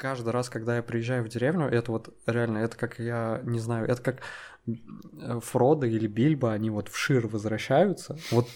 [0.00, 3.86] каждый раз, когда я приезжаю в деревню, это вот реально, это как я не знаю,
[3.86, 4.20] это как
[4.66, 8.16] э, Фродо или Бильбо, они вот в Шир возвращаются.
[8.30, 8.48] Вот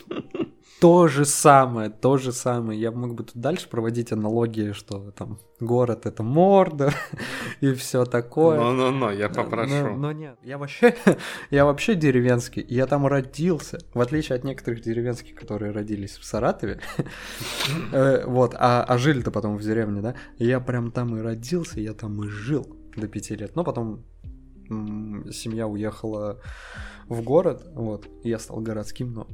[0.81, 2.79] то же самое, то же самое.
[2.79, 6.95] Я мог бы тут дальше проводить аналогии, что там город это Мордор
[7.61, 8.61] и все такое.
[8.61, 9.73] Ну-ну-ну, я попрошу.
[9.75, 10.95] Но, но нет, я вообще,
[11.51, 16.81] я вообще деревенский, я там родился, в отличие от некоторых деревенских, которые родились в Саратове,
[17.93, 21.93] Э, вот, а, а жили-то потом в деревне, да, я прям там и родился, я
[21.95, 24.05] там и жил до пяти лет, но потом
[24.69, 26.41] семья уехала
[27.09, 29.29] в город, вот, и я стал городским, но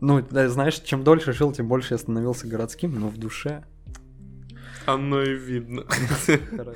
[0.00, 3.64] ну, знаешь, чем дольше жил, тем больше я становился городским, но в душе.
[4.86, 5.84] Оно и видно.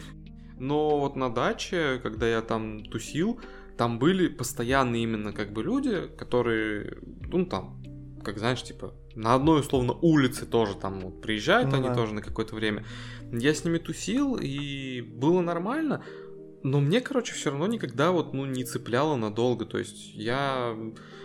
[0.59, 3.41] Но вот на даче, когда я там тусил,
[3.79, 7.83] там были постоянные именно как бы люди, которые, ну там,
[8.23, 11.95] как знаешь, типа, на одной условно улице тоже там вот, приезжают ну, они да.
[11.95, 12.85] тоже на какое-то время.
[13.33, 16.05] Я с ними тусил, и было нормально,
[16.63, 19.65] но мне, короче, все равно никогда вот, ну, не цепляло надолго.
[19.65, 20.77] То есть я,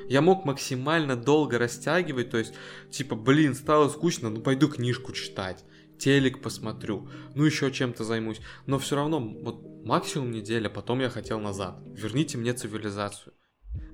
[0.10, 2.30] я мог максимально долго растягивать.
[2.30, 2.54] То есть,
[2.90, 5.64] типа, блин, стало скучно, ну пойду книжку читать.
[5.98, 8.42] Телек посмотрю, ну еще чем-то займусь.
[8.66, 11.80] Но все равно, вот максимум неделя, потом я хотел назад.
[11.94, 13.35] Верните мне цивилизацию.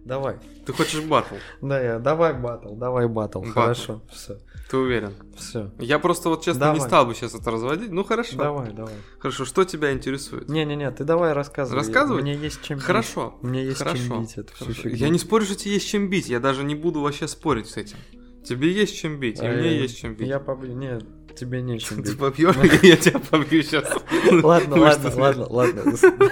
[0.06, 0.38] Давай.
[0.66, 1.36] Ты хочешь батл?
[1.62, 2.00] Да, я.
[2.00, 3.44] Давай батл, давай батл.
[3.44, 4.38] Хорошо, все.
[4.70, 5.14] Ты уверен?
[5.38, 5.72] Все.
[5.80, 6.80] Я просто вот честно давай.
[6.80, 7.92] не стал бы сейчас это разводить.
[7.92, 8.38] Ну хорошо.
[8.38, 8.94] Давай, давай.
[9.20, 10.50] Хорошо, что тебя интересует?
[10.50, 11.78] Не-не-не, ты давай рассказывай.
[11.78, 12.22] Рассказывай?
[12.22, 13.36] Мне есть чем Хорошо.
[13.42, 13.50] бить.
[13.50, 13.98] Мне есть хорошо.
[13.98, 14.90] чем бить это хорошо.
[14.90, 16.30] Я не спорю, что тебе есть чем бить.
[16.30, 17.98] Я даже не буду вообще спорить с этим.
[18.44, 19.82] Тебе есть чем бить, и а мне я...
[19.82, 20.28] есть чем бить.
[20.28, 20.76] Я побью.
[20.76, 21.04] Нет,
[21.36, 22.12] тебе нечем бить.
[22.12, 23.88] Ты побьешь, я тебя побью сейчас.
[24.44, 25.84] Ладно, ладно, ладно, ладно.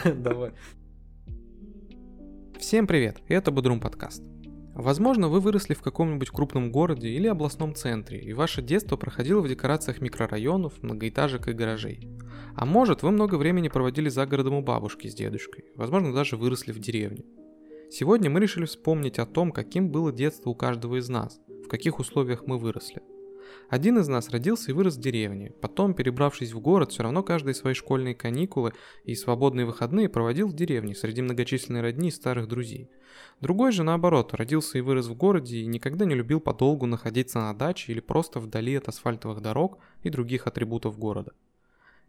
[0.15, 0.53] Давай.
[2.59, 4.21] Всем привет, это Бодрум подкаст.
[4.75, 9.47] Возможно, вы выросли в каком-нибудь крупном городе или областном центре, и ваше детство проходило в
[9.47, 12.09] декорациях микрорайонов, многоэтажек и гаражей.
[12.57, 16.73] А может, вы много времени проводили за городом у бабушки с дедушкой, возможно, даже выросли
[16.73, 17.23] в деревне.
[17.89, 21.97] Сегодня мы решили вспомнить о том, каким было детство у каждого из нас, в каких
[21.97, 23.01] условиях мы выросли–
[23.69, 27.53] один из нас родился и вырос в деревне, потом, перебравшись в город, все равно каждые
[27.53, 28.73] свои школьные каникулы
[29.05, 32.89] и свободные выходные проводил в деревне среди многочисленной родни и старых друзей.
[33.41, 37.53] Другой же, наоборот, родился и вырос в городе и никогда не любил подолгу находиться на
[37.53, 41.33] даче или просто вдали от асфальтовых дорог и других атрибутов города.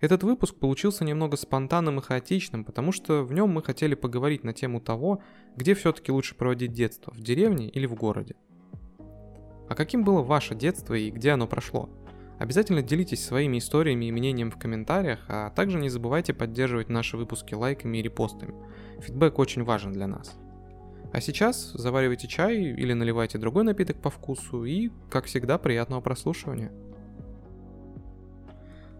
[0.00, 4.54] Этот выпуск получился немного спонтанным и хаотичным, потому что в нем мы хотели поговорить на
[4.54, 5.22] тему того,
[5.56, 8.34] где все-таки лучше проводить детство, в деревне или в городе.
[9.70, 11.88] А каким было ваше детство и где оно прошло?
[12.40, 17.54] Обязательно делитесь своими историями и мнением в комментариях, а также не забывайте поддерживать наши выпуски
[17.54, 18.52] лайками и репостами.
[19.00, 20.36] Фидбэк очень важен для нас.
[21.12, 26.72] А сейчас заваривайте чай или наливайте другой напиток по вкусу и, как всегда, приятного прослушивания.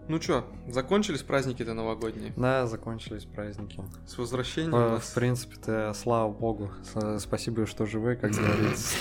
[0.07, 2.33] Ну чё, закончились праздники-то новогодние?
[2.37, 3.83] Да, закончились праздники.
[4.07, 4.75] С возвращением?
[4.77, 6.71] Э, в принципе-то, слава богу.
[7.19, 8.95] Спасибо, что живы, как говорится.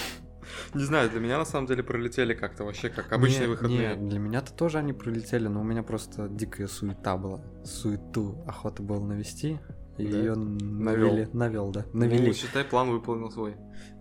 [0.73, 3.95] Не знаю, для меня на самом деле пролетели как-то вообще как обычные не, выходные.
[3.95, 7.43] Не, для меня-то тоже они пролетели, но у меня просто дикая суета была.
[7.63, 9.59] Суету охота было навести.
[9.97, 10.17] И да?
[10.17, 11.27] ее навели.
[11.33, 11.85] Навел, да.
[11.93, 12.27] Ну, Навели.
[12.27, 13.55] Ну, считай, план выполнил свой.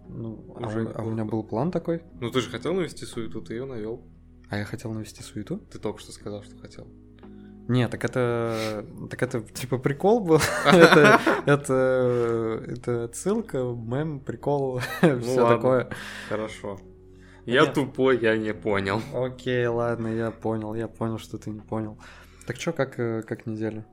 [0.09, 2.03] Ну, а Уже а, а у меня был план такой.
[2.21, 4.07] Ну ты же хотел навести суету, ты ее навел.
[4.49, 5.59] А я хотел навести суету?
[5.59, 6.89] Ты только что сказал, что хотел.
[7.69, 10.41] Не, так это, так это типа прикол был.
[10.65, 15.91] это, это, это отсылка, мем, прикол, ну, все такое.
[16.31, 16.81] Хорошо.
[17.45, 17.75] Я Нет.
[17.75, 19.03] тупой, я не понял.
[19.15, 21.99] Окей, ладно, я понял, я понял, что ты не понял.
[22.47, 23.87] Так что, как, э, как неделя?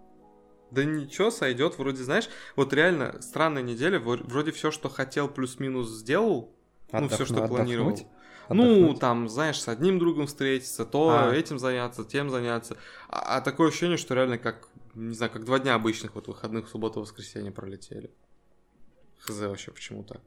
[0.71, 1.77] Да ничего, сойдет.
[1.77, 3.99] Вроде, знаешь, вот реально странная неделя.
[3.99, 6.53] Вроде все, что хотел, плюс-минус сделал.
[6.91, 7.11] Отдох...
[7.11, 7.97] Ну, все, что планировал.
[8.49, 11.33] Ну, там, знаешь, с одним другом встретиться, то а.
[11.33, 12.77] этим заняться, тем заняться.
[13.09, 16.67] А, а такое ощущение, что реально как, не знаю, как два дня обычных вот выходных,
[16.67, 18.11] суббота, воскресенье пролетели.
[19.19, 20.21] Хз вообще, почему так?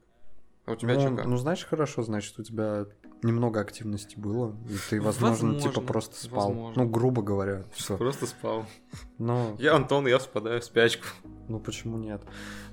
[0.65, 1.25] А у тебя ну, что как?
[1.25, 2.85] Ну, знаешь, хорошо, значит, у тебя
[3.23, 6.49] немного активности было, и ты, возможно, возможно типа просто спал.
[6.49, 6.83] Возможно.
[6.83, 7.97] Ну, грубо говоря, все.
[7.97, 8.65] Просто спал.
[9.17, 9.55] Но...
[9.59, 11.07] Я Антон, я впадаю в спячку.
[11.47, 12.21] Ну, почему нет?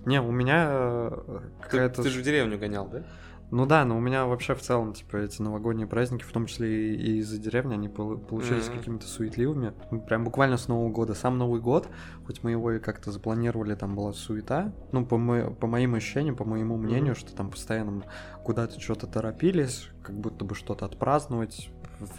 [0.04, 1.96] Не, у меня э, какая-то...
[1.96, 3.06] Ты, ты же в деревню гонял, да?
[3.50, 6.96] Ну да, но у меня вообще в целом, типа, эти новогодние праздники, в том числе
[6.96, 8.78] и из-за деревни, они получились mm-hmm.
[8.78, 9.72] какими-то суетливыми.
[9.92, 11.14] Ну, прям буквально с Нового года.
[11.14, 11.88] Сам Новый год,
[12.26, 14.72] хоть мы его и как-то запланировали, там была суета.
[14.90, 17.18] Ну, по, мо- по моим ощущениям, по моему мнению, mm-hmm.
[17.18, 18.02] что там постоянно
[18.42, 21.70] куда-то что-то торопились, как будто бы что-то отпраздновать,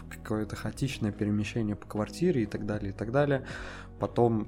[0.09, 3.45] какое-то хаотичное перемещение по квартире и так далее, и так далее.
[4.00, 4.47] Потом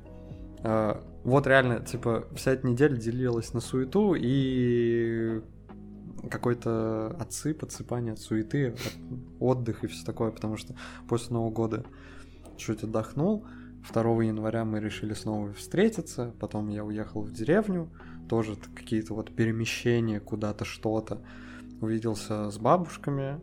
[0.63, 5.41] э, вот реально, типа, вся эта неделя делилась на суету и
[6.29, 8.97] какой-то отсып, отсыпание от суеты, от
[9.39, 10.75] отдых и все такое, потому что
[11.07, 11.85] после Нового года
[12.57, 13.45] чуть отдохнул,
[13.93, 17.89] 2 января мы решили снова встретиться, потом я уехал в деревню,
[18.27, 21.21] тоже какие-то вот перемещения куда-то, что-то.
[21.81, 23.39] Увиделся с бабушками,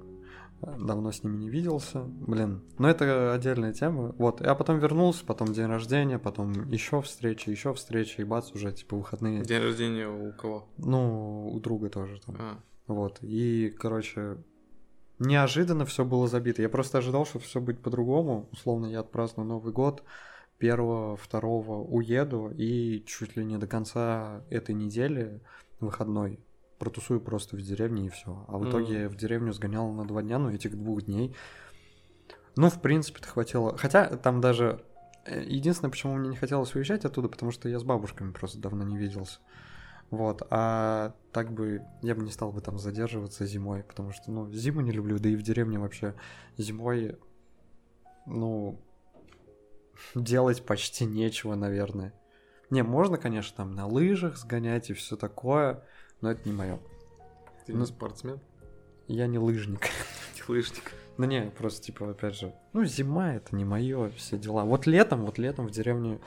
[0.63, 2.03] давно с ними не виделся.
[2.05, 4.15] Блин, но это отдельная тема.
[4.19, 8.73] Вот, я потом вернулся, потом день рождения, потом еще встреча, еще встреча, и бац, уже
[8.73, 9.43] типа выходные.
[9.43, 10.69] День рождения у кого?
[10.79, 12.37] Ну, у друга тоже там.
[12.39, 12.59] А.
[12.87, 13.19] Вот.
[13.23, 14.39] И, короче,
[15.19, 16.63] неожиданно все было забито.
[16.63, 18.49] Я просто ожидал, что все будет по-другому.
[18.53, 20.03] Условно, я отпраздную Новый год.
[20.59, 25.43] Первого, второго уеду и чуть ли не до конца этой недели
[25.81, 26.41] выходной
[26.79, 28.45] протусую просто в деревне и все.
[28.49, 28.69] А в mm.
[28.69, 31.35] итоге я в деревню сгонял на два дня, ну, этих двух дней.
[32.57, 33.77] Ну, в принципе-то хватило.
[33.77, 34.85] Хотя там даже...
[35.25, 38.85] Э, единственное, почему мне не хотелось уезжать оттуда, потому что я с бабушками просто давно
[38.85, 39.41] не виделся.
[40.11, 44.51] Вот, а так бы я бы не стал бы там задерживаться зимой, потому что, ну,
[44.53, 46.15] зиму не люблю, да и в деревне вообще
[46.57, 47.19] зимой,
[48.25, 48.81] ну,
[50.15, 52.15] делать почти нечего, наверное.
[52.71, 55.85] Не, можно, конечно, там на лыжах сгонять и все такое,
[56.21, 56.79] но это не мое.
[57.67, 58.41] Ты ну, не спортсмен?
[59.09, 59.89] Я не лыжник.
[60.37, 60.93] Не лыжник.
[61.19, 64.65] Ну не, просто типа, опять же, ну зима это не мое, все дела.
[64.65, 66.21] Вот летом, вот летом в деревне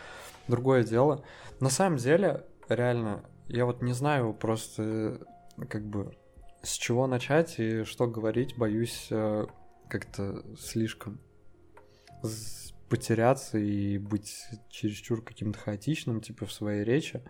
[0.48, 1.24] другое дело.
[1.60, 5.22] На самом деле, реально, я вот не знаю просто
[5.70, 6.18] как бы
[6.64, 9.46] с чего начать и что говорить, боюсь э,
[9.88, 11.20] как-то слишком
[12.90, 17.22] потеряться и быть чересчур каким-то хаотичным, типа в своей речи.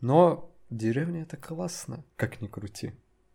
[0.00, 2.92] Но Деревня это классно, как ни крути.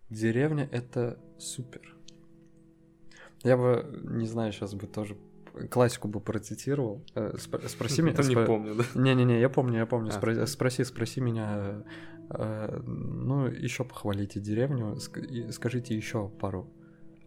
[0.10, 1.96] Деревня это супер.
[3.44, 5.16] Я бы, не знаю, сейчас бы тоже
[5.70, 7.06] классику бы процитировал.
[7.14, 8.16] Э, спроси меня.
[8.16, 8.84] Ты не помню, да?
[8.96, 10.10] Не-не-не, я помню, я помню.
[10.16, 10.48] А.
[10.48, 11.84] Спроси, спроси меня.
[12.32, 14.98] Э, ну, еще похвалите деревню,
[15.52, 16.74] скажите еще пару.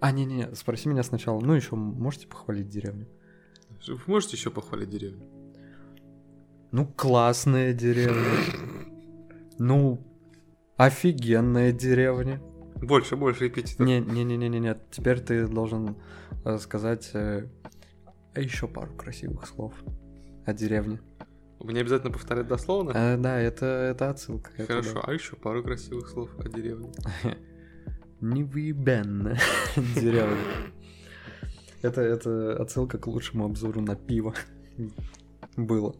[0.00, 1.38] А, не-не, спроси меня сначала.
[1.38, 3.06] Ну, еще можете похвалить деревню?
[3.86, 5.22] Вы можете еще похвалить деревню?
[6.72, 8.24] Ну, классная деревня.
[9.60, 10.00] Ну,
[10.78, 12.40] офигенная деревня.
[12.76, 13.86] Больше, больше эпитетов.
[13.86, 14.80] Не, не, не, не, не, нет.
[14.90, 15.96] Теперь ты должен
[16.46, 17.46] э, сказать э,
[18.34, 19.74] еще пару красивых слов
[20.46, 20.98] о деревне.
[21.58, 22.92] Мне обязательно повторять дословно?
[22.92, 24.50] Э, да, это, это отсылка.
[24.66, 25.00] Хорошо, да.
[25.04, 26.90] а еще пару красивых слов о деревне.
[28.22, 29.38] Невыебенная
[29.76, 30.38] деревня.
[31.82, 34.34] Это, это отсылка к лучшему обзору на пиво.
[35.56, 35.94] Было.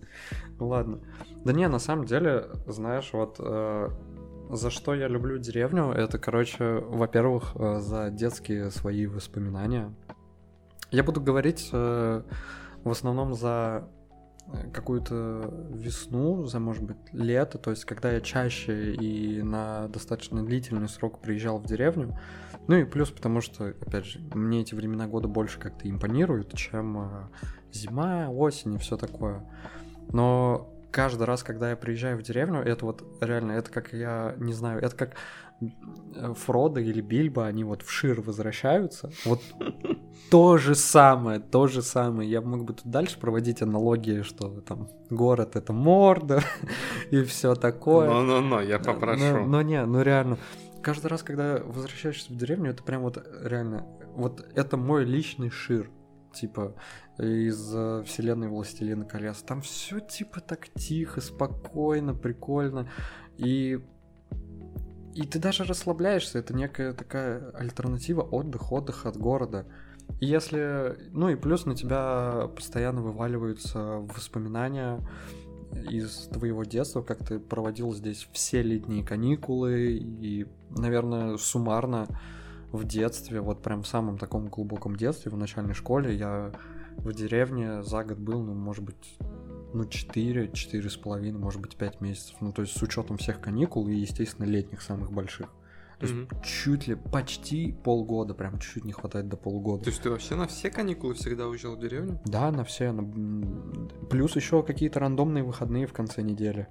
[0.59, 1.01] Ладно.
[1.45, 3.89] Да не, на самом деле, знаешь, вот э,
[4.51, 9.95] за что я люблю деревню, это, короче, во-первых, э, за детские свои воспоминания.
[10.91, 12.23] Я буду говорить э,
[12.83, 13.89] в основном за
[14.47, 20.45] э, какую-то весну, за, может быть, лето, то есть когда я чаще и на достаточно
[20.45, 22.19] длительный срок приезжал в деревню.
[22.69, 26.99] Ну и плюс потому что, опять же, мне эти времена года больше как-то импонируют, чем
[26.99, 27.29] э,
[27.73, 29.45] зима, осень и все такое.
[30.13, 34.53] Но каждый раз, когда я приезжаю в деревню, это вот реально, это как я не
[34.53, 35.15] знаю, это как
[35.61, 39.11] э, Фродо или Бильбо, они вот в Шир возвращаются.
[39.25, 39.41] Вот
[40.31, 42.31] то же самое, то же самое.
[42.31, 46.45] Я мог бы тут дальше проводить аналогии, что там город это Мордор
[47.11, 48.09] и все такое.
[48.09, 49.23] Но-но-но, я попрошу.
[49.23, 50.39] Но, но не, ну реально.
[50.83, 55.91] Каждый раз, когда возвращаешься в деревню, это прям вот реально, вот это мой личный Шир.
[56.33, 56.77] Типа,
[57.19, 59.43] из э, вселенной Властелина колец.
[59.43, 62.89] Там все типа так тихо, спокойно, прикольно.
[63.37, 63.81] И
[65.15, 69.67] и ты даже расслабляешься, это некая такая альтернатива отдых, отдых от города.
[70.21, 75.01] И если, ну и плюс на тебя постоянно вываливаются воспоминания
[75.91, 82.07] из твоего детства, как ты проводил здесь все летние каникулы, и, наверное, суммарно
[82.73, 86.53] в детстве, вот прям в самом таком глубоком детстве, в начальной школе, я
[86.99, 89.17] в деревне за год был, ну, может быть,
[89.73, 92.37] ну, 4, четыре с половиной, может быть, 5 месяцев.
[92.41, 95.49] Ну, то есть с учетом всех каникул и, естественно, летних самых больших.
[96.01, 96.43] То есть mm-hmm.
[96.43, 99.85] чуть ли, почти полгода, прям чуть-чуть не хватает до полугода.
[99.85, 102.19] То есть ты вообще на все каникулы всегда уезжал в деревню?
[102.25, 102.91] Да, на все.
[102.91, 103.03] На...
[104.09, 106.69] Плюс еще какие-то рандомные выходные в конце недели.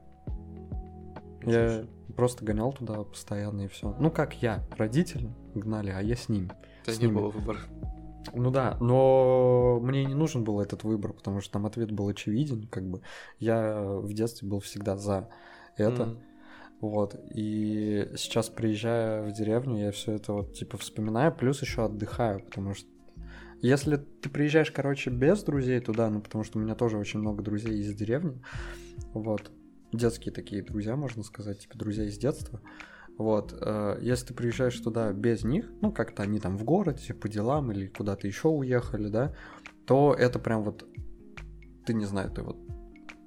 [1.45, 3.95] Я просто гонял туда постоянно и все.
[3.99, 6.49] Ну как я, родители гнали, а я с ними.
[6.81, 7.15] У тебя не ними.
[7.15, 7.59] было выбора.
[8.33, 12.67] Ну да, но мне не нужен был этот выбор, потому что там ответ был очевиден,
[12.67, 13.01] как бы
[13.37, 15.29] я в детстве был всегда за
[15.77, 16.03] это.
[16.03, 16.17] Mm.
[16.81, 22.39] Вот, и сейчас приезжая в деревню, я все это вот типа вспоминаю, плюс еще отдыхаю,
[22.39, 22.87] потому что
[23.61, 27.43] если ты приезжаешь, короче, без друзей туда, ну потому что у меня тоже очень много
[27.43, 28.41] друзей из деревни,
[29.13, 29.51] вот,
[29.91, 32.61] детские такие друзья, можно сказать, типа друзья из детства,
[33.17, 37.27] вот, э, если ты приезжаешь туда без них, ну, как-то они там в городе по
[37.27, 39.35] делам или куда-то еще уехали, да,
[39.85, 40.87] то это прям вот
[41.85, 42.57] ты не знаю, ты вот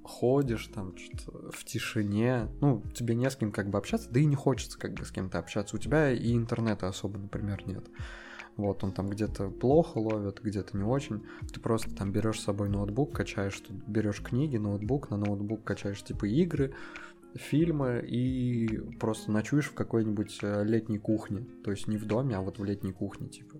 [0.04, 4.24] ходишь там что-то в тишине, ну, тебе не с кем как бы общаться, да и
[4.24, 5.76] не хочется как бы с кем-то общаться.
[5.76, 7.88] У тебя и интернета особо, например, нет.
[8.56, 11.24] Вот, он там где-то плохо ловит, где-то не очень.
[11.52, 16.26] Ты просто там берешь с собой ноутбук, качаешь, берешь книги, ноутбук, на ноутбук качаешь типа
[16.26, 16.74] игры,
[17.34, 21.46] фильмы и просто ночуешь в какой-нибудь э, летней кухне.
[21.64, 23.56] То есть не в доме, а вот в летней кухне, типа.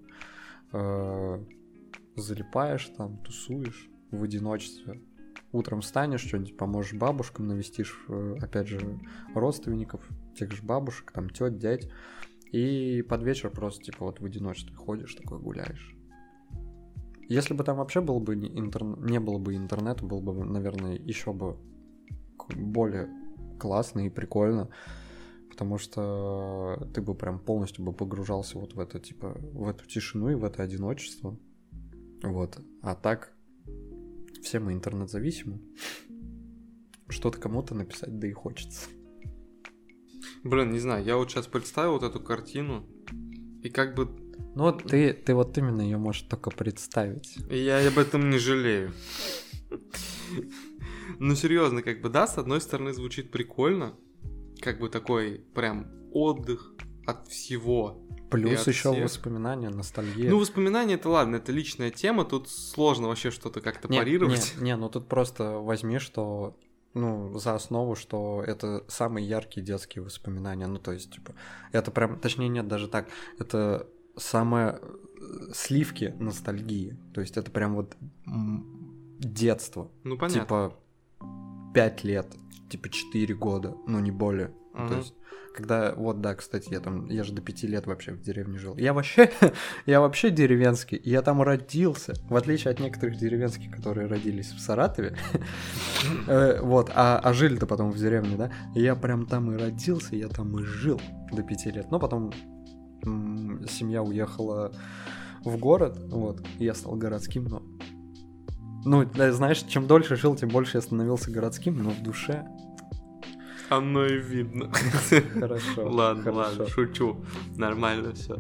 [0.73, 1.43] Э,
[2.17, 5.01] залипаешь там, тусуешь в одиночестве.
[5.53, 9.01] Утром встанешь, что-нибудь поможешь бабушкам, навестишь, э, опять же,
[9.35, 11.91] родственников, тех же бабушек, там, тет, дядь.
[12.53, 15.95] И под вечер просто, типа, вот в одиночестве ходишь, такой гуляешь.
[17.29, 18.83] Если бы там вообще был бы интер...
[18.83, 21.57] не было бы интернета, было бы, наверное, еще бы
[22.55, 23.09] более
[23.59, 24.69] классно и прикольно,
[25.49, 30.31] потому что ты бы прям полностью бы погружался вот в это, типа, в эту тишину
[30.31, 31.39] и в это одиночество.
[32.23, 32.61] Вот.
[32.83, 33.33] А так,
[34.43, 35.61] все мы интернет-зависимы.
[37.09, 38.89] Что-то кому-то написать, да и хочется.
[40.45, 42.87] Блин, не знаю, я вот сейчас представил вот эту картину,
[43.63, 44.09] и как бы...
[44.55, 47.39] Ну вот ты, ты вот именно ее можешь только представить.
[47.49, 48.93] И я об этом не жалею.
[51.19, 53.97] Ну, серьезно, как бы, да, с одной стороны звучит прикольно,
[54.61, 56.75] как бы такой прям отдых
[57.07, 58.05] от всего.
[58.33, 59.05] Плюс еще всех.
[59.05, 60.31] воспоминания, ностальгия.
[60.31, 64.55] Ну, воспоминания это ладно, это личная тема, тут сложно вообще что-то как-то не, парировать.
[64.59, 66.57] Не, не, ну тут просто возьми, что
[66.95, 70.67] ну, за основу, что это самые яркие детские воспоминания.
[70.67, 71.35] Ну, то есть, типа,
[71.73, 73.09] это прям, точнее, нет, даже так,
[73.39, 76.99] это самое э, сливки ностальгии.
[77.15, 77.97] То есть, это прям вот
[79.19, 79.91] детство.
[80.05, 80.43] Ну, понятно.
[80.43, 80.79] Типа,
[81.75, 82.27] 5 лет,
[82.69, 84.53] типа 4 года, ну, не более.
[84.75, 84.89] Uh-huh.
[84.89, 85.15] То есть,
[85.53, 88.77] когда, вот, да, кстати, я там, я же до пяти лет вообще в деревне жил.
[88.77, 89.31] Я вообще,
[89.87, 95.17] я вообще деревенский, я там родился, в отличие от некоторых деревенских, которые родились в Саратове,
[96.27, 100.29] э, вот, а, а жили-то потом в деревне, да, я прям там и родился, я
[100.29, 102.33] там и жил до пяти лет, но потом
[103.03, 104.73] семья уехала
[105.45, 107.63] в город, вот, я стал городским, но
[108.85, 112.45] ну, знаешь, чем дольше жил, тем больше я становился городским, но в душе
[113.77, 114.71] оно и видно.
[115.41, 115.89] Хорошо.
[115.89, 116.39] ладно, хорошо.
[116.39, 117.25] ладно, шучу.
[117.57, 118.39] Нормально все.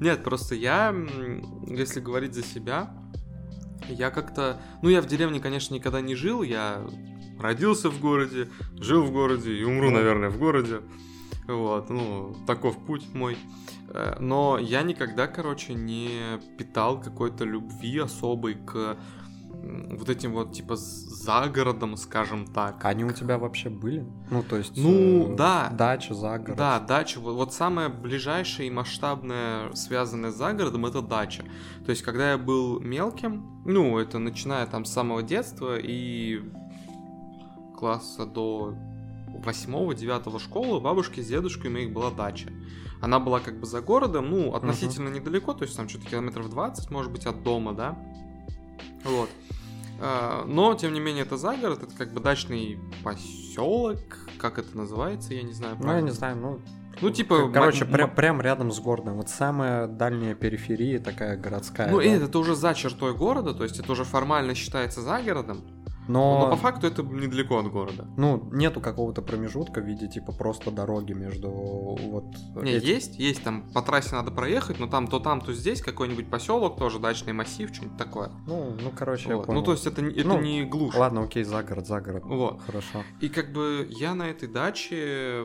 [0.00, 0.94] Нет, просто я,
[1.66, 2.94] если говорить за себя,
[3.88, 4.60] я как-то...
[4.82, 6.42] Ну, я в деревне, конечно, никогда не жил.
[6.42, 6.86] Я
[7.38, 10.80] родился в городе, жил в городе и умру, наверное, в городе.
[11.46, 13.36] Вот, ну, таков путь мой.
[13.88, 18.96] Э, но я никогда, короче, не питал какой-то любви особой к
[19.62, 22.84] вот этим вот, типа, за городом, скажем так.
[22.84, 24.06] Они у тебя вообще были?
[24.30, 24.76] Ну, то есть...
[24.76, 25.70] Ну, э, да.
[25.72, 26.56] Дача, за город.
[26.56, 27.20] Да, дача.
[27.20, 31.44] Вот, вот самое ближайшее и масштабное, связанное с загородом, это дача.
[31.84, 36.42] То есть, когда я был мелким, ну, это начиная там с самого детства и
[37.78, 38.74] класса до
[39.44, 42.50] восьмого-девятого школы, бабушки с дедушкой у них была дача.
[43.00, 45.20] Она была как бы за городом, ну, относительно uh-huh.
[45.20, 47.98] недалеко, то есть там что-то километров 20, может быть, от дома, да.
[49.04, 49.30] Вот.
[50.00, 53.98] А, но, тем не менее, это загород, это как бы дачный поселок,
[54.38, 55.76] как это называется, я не знаю.
[55.76, 56.00] Правильно.
[56.00, 56.60] Ну, я не знаю, ну...
[57.00, 57.50] Ну, типа...
[57.52, 59.16] Короче, прям, прям рядом с городом.
[59.16, 61.90] Вот самая дальняя периферия такая городская.
[61.90, 62.04] Ну, да?
[62.04, 65.62] это уже за чертой города, то есть это уже формально считается за городом.
[66.08, 66.40] Но...
[66.40, 68.06] Но по факту это недалеко от города.
[68.16, 72.24] Ну, нету какого-то промежутка в виде типа просто дороги между вот.
[72.56, 72.88] Не, этим...
[72.88, 76.78] есть, есть, там по трассе надо проехать, но там то там, то здесь какой-нибудь поселок,
[76.78, 78.30] тоже дачный массив, что-нибудь такое.
[78.46, 79.48] Ну, ну, короче, вот.
[79.48, 80.94] Ну, то есть это, это ну, не глушь.
[80.94, 82.22] Ладно, окей, за город, за город.
[82.24, 82.60] Вот.
[82.66, 83.02] Хорошо.
[83.20, 85.44] И как бы я на этой даче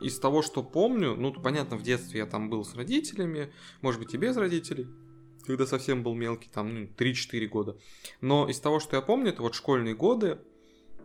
[0.00, 4.14] из того, что помню, ну, понятно, в детстве я там был с родителями, может быть,
[4.14, 4.88] и без родителей
[5.46, 7.76] когда совсем был мелкий, там, ну, 3-4 года.
[8.20, 10.38] Но из того, что я помню, это вот школьные годы.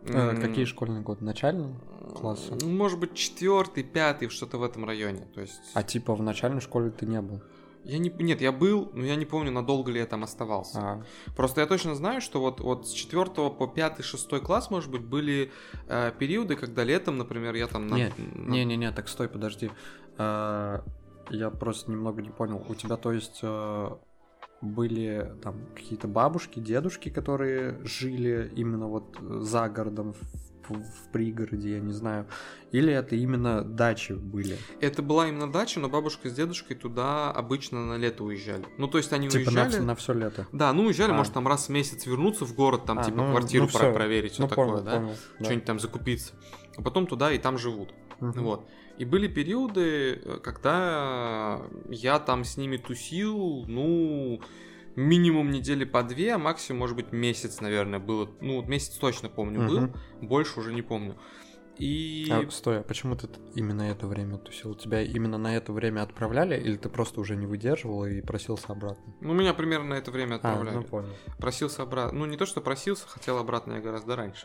[0.04, 1.24] Э, какие школьные годы?
[1.24, 1.74] Начальные
[2.14, 2.56] классы?
[2.60, 5.26] Ну, может быть, четвертый, пятый, что-то в этом районе.
[5.34, 5.60] То есть...
[5.74, 7.42] А типа в начальной школе ты не был?
[7.84, 10.78] Я не, нет, я был, но я не помню, надолго ли я там оставался.
[10.78, 11.04] А.
[11.36, 15.02] Просто я точно знаю, что вот, вот с 4 по 5 6 класс, может быть,
[15.02, 15.50] были
[15.86, 17.86] э, периоды, когда летом, например, я там...
[17.86, 18.50] Не, на...
[18.50, 19.70] не, не, не, так стой, подожди.
[20.18, 20.80] Э,
[21.30, 22.62] я просто немного не понял.
[22.68, 23.90] У тебя, то есть, э,
[24.60, 30.14] были там какие-то бабушки, дедушки, которые жили именно вот за городом,
[30.68, 32.26] в, в пригороде, я не знаю.
[32.72, 34.56] Или это именно дачи были?
[34.80, 38.66] Это была именно дача, но бабушка с дедушкой туда обычно на лето уезжали.
[38.76, 39.76] Ну, то есть они типа уезжали...
[39.78, 40.46] на, на все лето?
[40.52, 41.14] Да, ну уезжали, а.
[41.14, 43.92] может, там раз в месяц вернуться в город, там, а, типа, ну, квартиру ну, про-
[43.92, 44.96] проверить, все ну, такое, понял, да?
[44.96, 46.34] Понял, Что-нибудь там закупиться.
[46.76, 47.94] А потом туда и там живут.
[48.20, 48.40] Угу.
[48.40, 48.68] Вот.
[48.98, 54.40] И были периоды, когда я там с ними тусил, ну,
[54.96, 58.28] минимум недели по две, а максимум, может быть, месяц, наверное, было.
[58.40, 59.94] Ну, месяц точно помню был, Мгм.
[60.22, 61.16] больше уже не помню.
[61.78, 62.26] И...
[62.28, 64.74] А, стой, а почему ты именно это время тусил?
[64.74, 69.14] Тебя именно на это время отправляли, или ты просто уже не выдерживал и просился обратно?
[69.20, 70.74] Ну, меня примерно на это время А, отправляли.
[70.74, 71.14] ну понял.
[71.38, 72.18] Просился обратно.
[72.18, 74.44] Ну, не то, что просился, хотел обратно я гораздо раньше.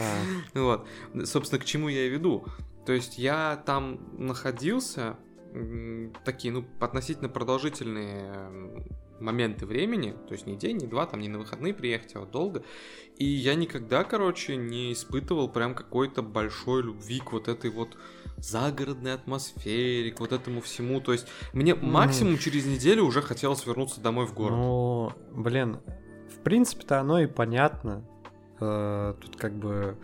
[0.00, 0.16] А,
[0.54, 0.88] Вот.
[1.24, 2.44] Собственно, к чему я и веду.
[2.86, 5.16] То есть я там находился
[6.24, 8.50] такие, ну, относительно продолжительные
[9.20, 12.30] моменты времени, то есть не день, не два, там не на выходные приехать, а вот
[12.30, 12.62] долго.
[13.16, 17.96] И я никогда, короче, не испытывал прям какой-то большой любви к вот этой вот
[18.36, 21.00] загородной атмосфере, к вот этому всему.
[21.00, 24.58] То есть мне максимум через неделю уже хотелось вернуться домой в город.
[24.58, 25.78] Ну, блин,
[26.28, 28.06] в принципе-то оно и понятно.
[28.60, 29.96] Э, Тут как бы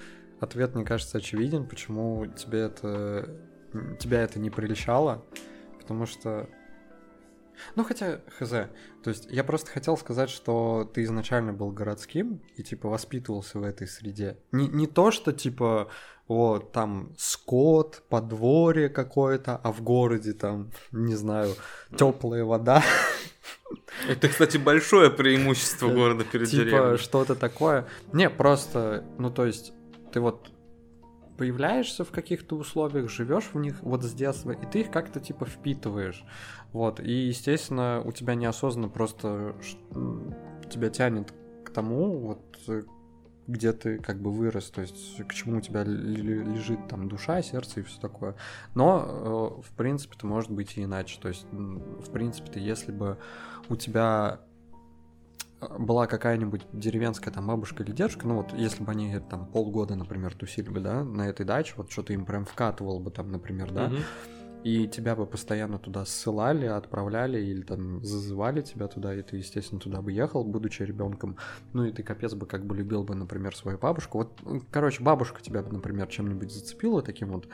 [0.42, 3.28] ответ, мне кажется, очевиден, почему тебе это
[3.98, 5.24] тебя это не прельщало,
[5.80, 6.48] потому что
[7.76, 8.50] ну, хотя, хз.
[8.50, 13.62] То есть, я просто хотел сказать, что ты изначально был городским и, типа, воспитывался в
[13.62, 14.38] этой среде.
[14.52, 15.88] Не, не то, что, типа,
[16.28, 21.54] вот, там, скот, подворье какое-то, а в городе, там, не знаю,
[21.96, 22.82] теплая вода.
[24.08, 26.98] Это, кстати, большое преимущество города перед типа деревней.
[26.98, 27.86] что-то такое.
[28.12, 29.72] Не, просто, ну то есть,
[30.12, 30.52] ты вот
[31.36, 35.46] появляешься в каких-то условиях, живешь в них вот с детства, и ты их как-то типа
[35.46, 36.24] впитываешь.
[36.72, 39.56] Вот, и, естественно, у тебя неосознанно просто
[40.70, 42.82] тебя тянет к тому, вот, э,
[43.46, 47.80] где ты как бы вырос, то есть к чему у тебя лежит там душа, сердце
[47.80, 48.36] и все такое.
[48.74, 51.18] Но, э, в принципе-то может быть и иначе.
[51.20, 53.18] То есть, в принципе-то, если бы
[53.68, 54.40] у тебя
[55.78, 60.34] была какая-нибудь деревенская там бабушка или дедушка, ну вот если бы они там полгода, например,
[60.34, 63.88] тусили бы, да, на этой даче, вот что-то им прям вкатывал бы там, например, да,
[63.88, 63.98] Мгм.
[64.64, 69.80] и тебя бы постоянно туда ссылали, отправляли или там зазывали тебя туда, и ты, естественно,
[69.80, 71.36] туда бы ехал, будучи ребенком.
[71.72, 74.18] Ну и ты капец бы как бы любил бы, например, свою бабушку.
[74.18, 74.40] Вот,
[74.70, 77.48] короче, бабушка тебя бы, например, чем-нибудь зацепила таким вот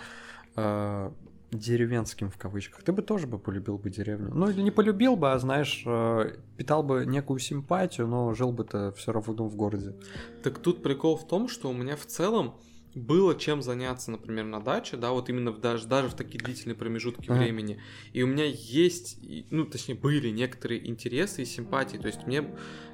[0.57, 1.11] э,
[1.51, 4.31] деревенским в кавычках, ты бы тоже бы полюбил бы деревню.
[4.35, 8.65] Ну или не полюбил бы, а знаешь, э, питал бы некую симпатию, но жил бы
[8.65, 9.95] ты все равно в городе.
[10.43, 12.55] Так тут прикол в том, что у меня в целом
[12.99, 16.75] было чем заняться, например, на даче, да, вот именно в, даже, даже в такие длительные
[16.75, 17.39] промежутки Ага.
[17.41, 17.81] времени.
[18.13, 19.19] И у меня есть,
[19.51, 21.97] ну, точнее, были некоторые интересы и симпатии.
[21.97, 22.45] То есть мне,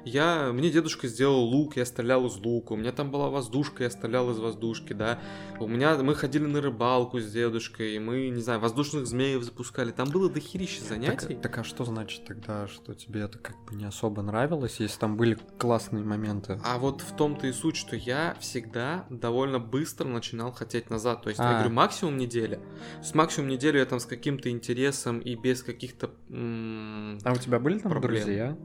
[0.05, 2.73] я, мне дедушка сделал лук, я стрелял из лука.
[2.73, 5.19] У меня там была воздушка, я стрелял из воздушки, да.
[5.59, 9.91] У меня, мы ходили на рыбалку с дедушкой, и мы, не знаю, воздушных змеев запускали.
[9.91, 11.35] Там было дохерища занятий.
[11.35, 14.99] Так, так а что значит тогда, что тебе это как бы не особо нравилось, если
[14.99, 16.59] там были классные моменты?
[16.63, 21.21] А вот в том-то и суть, что я всегда довольно быстро начинал хотеть назад.
[21.23, 21.53] То есть, я А.
[21.59, 22.59] говорю, максимум неделя.
[22.99, 26.11] Есть, максимум неделю я там с каким-то интересом и без каких-то...
[26.29, 28.23] м, А у тебя были там проблем.
[28.23, 28.57] друзья?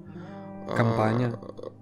[0.76, 1.32] Компания?
[1.40, 1.72] а,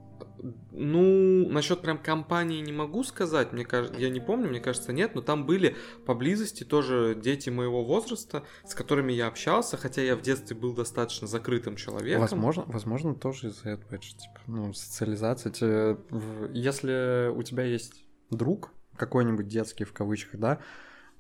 [0.71, 5.17] Ну, насчет прям компании не могу сказать, мне кажется, я не помню, мне кажется, нет,
[5.17, 5.75] но там были
[6.07, 11.27] поблизости тоже дети моего возраста, с которыми я общался, хотя я в детстве был достаточно
[11.27, 12.21] закрытым человеком.
[12.21, 15.99] Возможно, возможно, тоже из-за этого, это же, типа, ну, социализация.
[16.53, 20.59] Если у тебя есть друг, какой-нибудь детский в кавычках, да,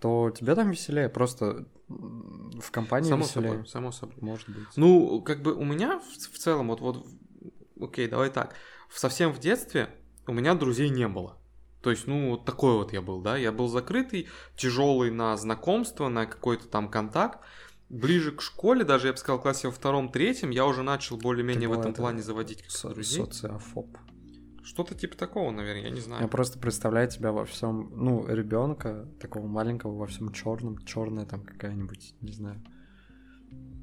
[0.00, 3.50] то тебе там веселее, просто в компании Само веселее.
[3.50, 4.16] собой, само собой.
[4.20, 4.68] Может быть.
[4.76, 7.06] Ну, как бы у меня в, в целом, вот, вот,
[7.80, 8.54] окей, давай так,
[8.90, 9.88] совсем в детстве
[10.26, 11.38] у меня друзей не было.
[11.82, 16.08] То есть, ну, вот такой вот я был, да, я был закрытый, тяжелый на знакомство,
[16.08, 17.40] на какой-то там контакт.
[17.88, 21.68] Ближе к школе, даже я бы сказал, в классе во втором-третьем, я уже начал более-менее
[21.68, 23.24] в этом это плане заводить Со- друзей.
[23.24, 23.86] социофоб.
[24.68, 26.20] Что-то типа такого, наверное, я не знаю.
[26.22, 31.40] Я просто представляю тебя во всем, ну, ребенка, такого маленького, во всем черном, черная там
[31.42, 32.62] какая-нибудь, не знаю.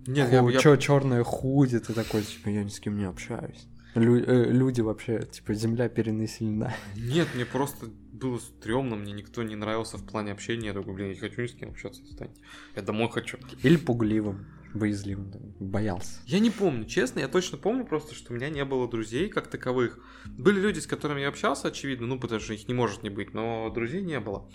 [0.06, 3.68] Нет, я, я- Чё, черная худи, ты такой, типа, я ни с кем не общаюсь.
[3.96, 6.72] Лю- э, люди вообще, типа, земля перенаселена.
[6.96, 10.68] Нет, мне просто было стрёмно, мне никто не нравился в плане общения.
[10.68, 12.40] Я такой, блин, я не хочу ни с кем общаться, отстаньте.
[12.76, 13.40] Я домой хочу.
[13.64, 14.46] Или пугливым,
[14.76, 16.20] боязливым, боялся.
[16.26, 19.48] Я не помню, честно, я точно помню просто, что у меня не было друзей как
[19.48, 20.00] таковых.
[20.26, 23.34] Были люди, с которыми я общался, очевидно, ну, потому что их не может не быть,
[23.34, 24.50] но друзей не было.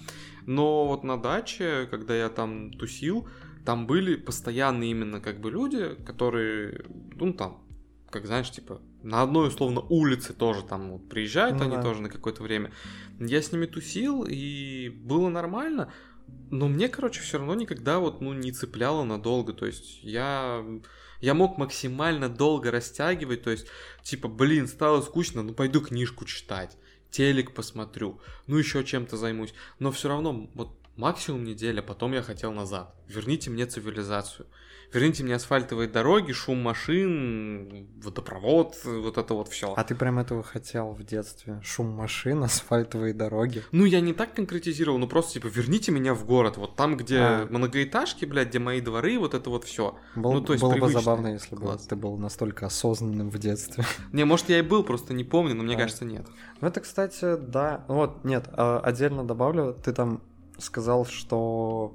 [0.47, 3.29] Но вот на даче, когда я там тусил,
[3.65, 6.85] там были постоянные именно как бы люди, которые,
[7.17, 7.63] ну, там,
[8.11, 11.83] как знаешь, типа, на одной, условно, улице тоже там вот приезжают Ну они да.
[11.83, 12.73] тоже на какое-то время.
[13.19, 15.93] Я с ними тусил, и было нормально.
[16.51, 19.53] Но мне, короче, все равно никогда вот, ну, не цепляло надолго.
[19.53, 20.65] То есть я,
[21.21, 23.43] я мог максимально долго растягивать.
[23.43, 23.67] То есть,
[24.03, 26.77] типа, блин, стало скучно, ну, пойду книжку читать.
[27.11, 29.55] Телек посмотрю, ну, еще чем-то займусь.
[29.79, 32.95] Но все равно, вот, максимум неделя, потом я хотел назад.
[33.07, 34.47] Верните мне цивилизацию.
[34.93, 39.73] Верните мне асфальтовые дороги, шум машин, водопровод, вот это вот все.
[39.77, 41.61] А ты прям этого хотел в детстве?
[41.63, 43.63] Шум машин, асфальтовые дороги?
[43.73, 47.19] Ну, я не так конкретизировал, ну просто типа верните меня в город, вот там, где
[47.19, 47.47] А.
[47.51, 49.97] многоэтажки, блядь, где мои дворы, вот это вот все.
[50.17, 51.01] Был- Ну, то есть было бы привычно.
[51.01, 51.87] забавно, если бы Класс.
[51.87, 53.85] ты был настолько осознанным в детстве.
[54.13, 55.79] Не, может, я и был, просто не помню, но мне А.
[55.79, 56.27] кажется, нет.
[56.61, 57.85] Ну, это, кстати, да.
[57.89, 60.21] Вот, нет, а, отдельно добавлю, ты там
[60.59, 61.95] сказал, что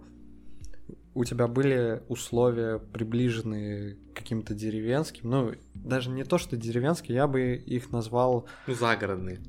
[1.15, 5.29] у тебя были условия приближенные к каким-то деревенским.
[5.29, 9.39] Ну, даже не то, что деревенские, я бы их назвал Ну, загородные.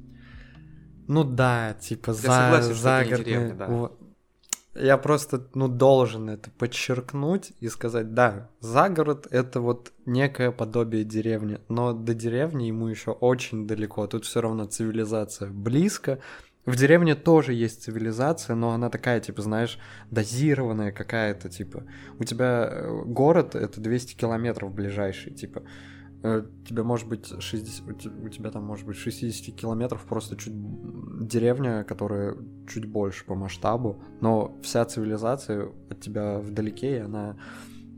[1.09, 3.25] Ну да, типа за, согласен, загородные.
[3.25, 3.91] деревня, да.
[4.81, 11.61] Я просто, ну, должен это подчеркнуть и сказать, да, загород— это вот некое подобие деревни,
[11.69, 16.21] но до деревни ему еще очень далеко, тут все равно цивилизация близко.
[16.67, 19.79] В деревне тоже есть цивилизация, но она такая, типа, знаешь,
[20.11, 21.85] дозированная какая-то, типа.
[22.19, 25.63] У тебя э, город— это 200 километров ближайший, типа.
[26.25, 30.37] Э, Тебе может быть 60, у те- у тебя там может быть 60 километров просто
[30.37, 30.55] чуть
[31.29, 32.37] деревня, которая
[32.69, 37.37] чуть больше по масштабу, но вся цивилизация от тебя вдалеке, и она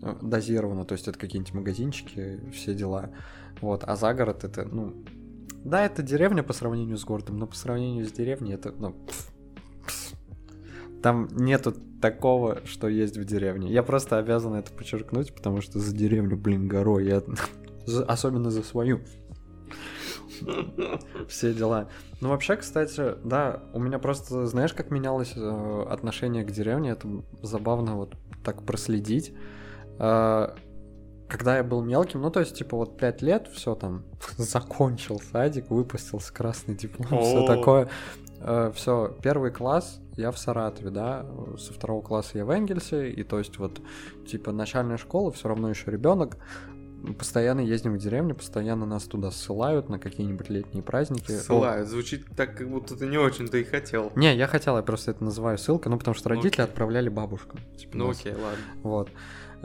[0.02, 3.12] э, дозирована, то есть это какие-нибудь магазинчики, все дела.
[3.62, 4.94] Вот, а за город это, ну,
[5.64, 8.94] да, это деревня по сравнению с городом, но по сравнению с деревней это, ну,
[11.02, 13.70] там нету такого, что есть в деревне.
[13.70, 17.06] Я просто обязан это подчеркнуть, потому что за деревню, блин, горой.
[17.06, 17.22] Я...
[17.86, 19.00] за- Особенно за свою.
[21.28, 21.88] Все дела.
[22.20, 27.08] Ну, вообще, кстати, да, у меня просто, знаешь, как менялось э, отношение к деревне, это
[27.42, 29.32] забавно вот так проследить.
[29.98, 30.54] Э,
[31.28, 34.04] когда я был мелким, ну, то есть, типа, вот пять лет, все там,
[34.36, 37.88] закончил садик, выпустился красный диплом, все такое.
[38.74, 41.26] все, первый класс я в Саратове, да,
[41.58, 43.80] со второго класса я в Энгельсе, и то есть вот,
[44.26, 46.38] типа, начальная школа, все равно еще ребенок,
[47.18, 51.30] постоянно ездим в деревню, постоянно нас туда ссылают на какие-нибудь летние праздники.
[51.32, 51.88] Ссылают.
[51.88, 54.12] Звучит так, как будто ты не очень-то и хотел.
[54.16, 56.70] Не, я хотел, я просто это называю ссылкой, ну потому что Ну, родители окей.
[56.70, 57.58] отправляли бабушку.
[57.78, 58.20] типа, Ну нас.
[58.20, 58.58] окей, ладно.
[58.82, 59.10] Вот.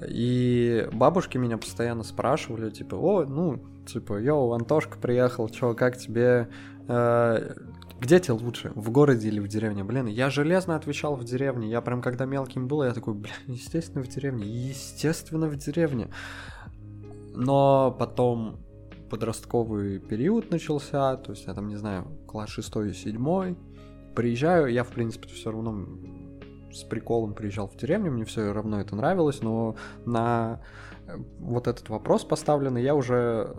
[0.08, 6.50] И бабушки меня постоянно спрашивали, типа, о, ну, типа, йоу, Антошка приехал, чё, как тебе,
[6.88, 7.54] э,
[8.00, 9.84] где тебе лучше, в городе или в деревне?
[9.84, 14.04] Блин, я железно отвечал в деревне, я прям когда мелким был, я такой, блин, естественно
[14.04, 16.10] в деревне, естественно в деревне.
[17.36, 18.58] Но потом
[19.10, 23.56] подростковый период начался, то есть я там, не знаю, класс 6 и 7,
[24.16, 25.86] приезжаю, я, в принципе, все равно
[26.72, 30.62] с приколом приезжал в деревню, мне все равно это нравилось, но на
[31.08, 33.56] э, вот этот вопрос поставленный я уже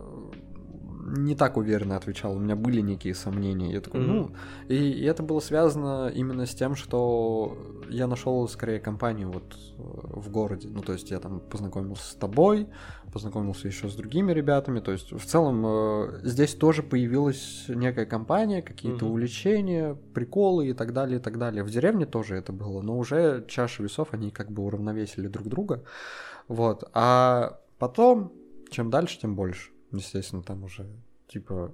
[1.07, 3.73] не так уверенно отвечал, у меня были некие сомнения.
[3.73, 4.31] Я такой, ну,
[4.69, 7.59] и, и это было связано именно с тем, что
[7.90, 9.83] я нашел скорее компанию вот э,
[10.21, 10.69] в городе.
[10.71, 12.69] Ну, то есть я там познакомился с тобой,
[13.12, 14.81] познакомился еще с другими ребятами.
[14.81, 19.12] То есть в целом э, здесь тоже появилась некая компания, какие-то Мгм.
[19.12, 21.62] увлечения, приколы и так далее, и так далее.
[21.64, 25.85] В деревне тоже это было, но уже чаши весов, они как бы уравновесили друг друга.
[26.49, 26.88] Вот.
[26.95, 28.33] А потом,
[28.71, 29.73] чем дальше, тем больше.
[29.96, 30.87] Естественно, там уже
[31.28, 31.72] типа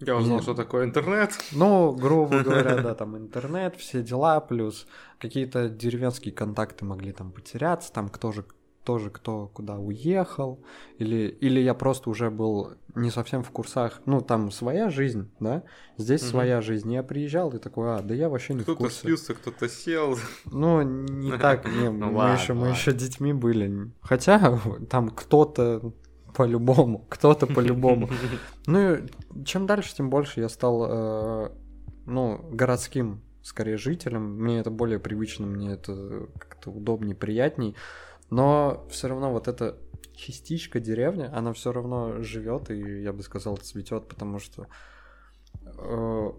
[0.00, 0.42] Я узнал, Нет.
[0.42, 1.30] что такое интернет.
[1.52, 4.86] ну, грубо говоря, да, там интернет, все дела, плюс
[5.18, 8.44] какие-то деревенские контакты могли там потеряться, там кто же
[8.84, 10.60] тоже кто куда уехал,
[10.98, 15.62] или, или я просто уже был не совсем в курсах, ну, там своя жизнь, да,
[15.96, 16.30] здесь Мгм.
[16.30, 19.00] своя жизнь, я приезжал и такой, а, да я вообще не в Кто-то курсе.
[19.00, 20.18] слился, кто-то сел.
[20.44, 23.90] Ну, не так, не, Ну мы ладно, еще мы еще детьми были.
[24.02, 24.60] Хотя
[24.90, 25.94] там кто-то
[26.34, 28.08] по-любому, кто-то по-любому.
[28.66, 29.08] Ну, и
[29.44, 31.50] чем дальше, тем больше я стал, э,
[32.06, 34.42] ну, городским, скорее, жителем.
[34.42, 37.76] Мне это более привычно, мне это как-то удобнее, приятней.
[38.30, 39.78] Но все равно вот эта
[40.14, 44.66] частичка деревни, она все равно живет и, я бы сказал, цветет, потому что
[45.64, 46.30] э,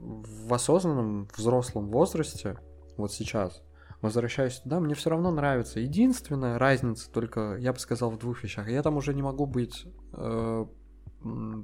[0.00, 2.58] в осознанном взрослом возрасте,
[2.96, 3.62] вот сейчас,
[4.00, 5.80] возвращаюсь туда, мне все равно нравится.
[5.80, 8.68] Единственная разница только, я бы сказал, в двух вещах.
[8.68, 10.66] Я там уже не могу быть э,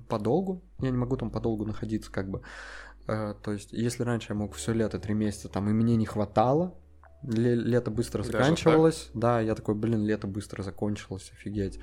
[0.08, 2.42] подолгу, я не могу там подолгу находиться, как бы.
[3.06, 6.06] Э, то есть, если раньше я мог все лето, три месяца, там, и мне не
[6.06, 6.78] хватало,
[7.22, 11.78] ле- лето быстро заканчивалось, да, я такой, блин, лето быстро закончилось, офигеть.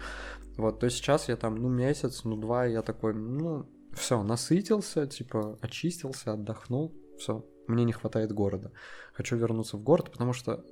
[0.57, 5.07] Вот, то есть сейчас я там, ну, месяц, ну, два, я такой, ну, все, насытился,
[5.07, 8.71] типа, очистился, отдохнул, все, мне не хватает города.
[9.13, 10.63] Хочу вернуться в город, потому что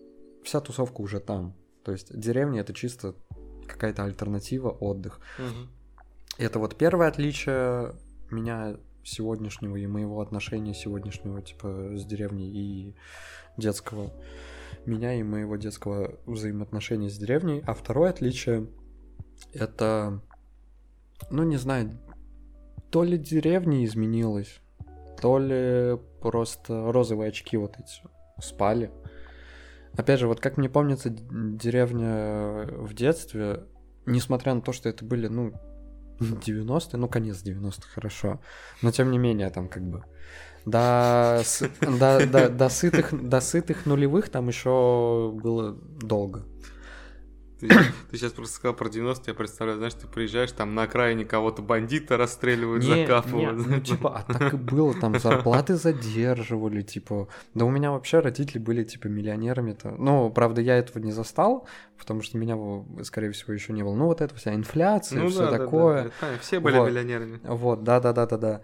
[0.44, 1.56] вся тусовка уже там.
[1.84, 3.16] То есть деревня это чисто
[3.68, 5.20] какая-то альтернатива, отдых.
[6.38, 7.96] И это вот первое отличие
[8.30, 12.96] меня сегодняшнего и моего отношения сегодняшнего, типа, с деревней и
[13.58, 14.12] детского
[14.86, 17.64] меня и моего детского взаимоотношения с деревней.
[17.66, 18.68] А второе отличие
[19.54, 20.22] это,
[21.30, 22.00] ну не знаю,
[22.90, 24.62] то ли деревня изменилась,
[25.22, 28.02] то ли просто розовые очки вот эти
[28.42, 28.92] спали.
[29.96, 33.66] Опять же, вот как мне помнится, деревня в детстве,
[34.06, 35.54] несмотря на то, что это были, ну,
[36.20, 38.40] 90-е, ну, конец 90-х, хорошо.
[38.82, 40.04] Но тем не менее, там как бы
[40.66, 41.42] до,
[41.82, 46.46] до, до, до, сытых, до сытых нулевых там еще было долго.
[47.62, 47.68] Ты,
[48.12, 51.62] ты сейчас просто сказал про 90 я представляю, знаешь, ты приезжаешь, там на окраине кого-то
[51.62, 53.60] бандита расстреливают, не, закапывают.
[53.60, 57.28] Не, ну, типа, а так и было, там зарплаты задерживали, типа.
[57.54, 59.92] Да у меня вообще родители были, типа, миллионерами-то.
[59.92, 62.58] Ну, правда, я этого не застал, потому что меня,
[63.04, 63.96] скорее всего, еще не было.
[63.96, 66.04] Ну, вот это вся инфляция, ну, все да, такое.
[66.06, 66.28] Да, да.
[66.42, 66.90] Все были вот.
[66.90, 67.40] миллионерами.
[67.44, 68.62] Вот, да-да-да-да-да.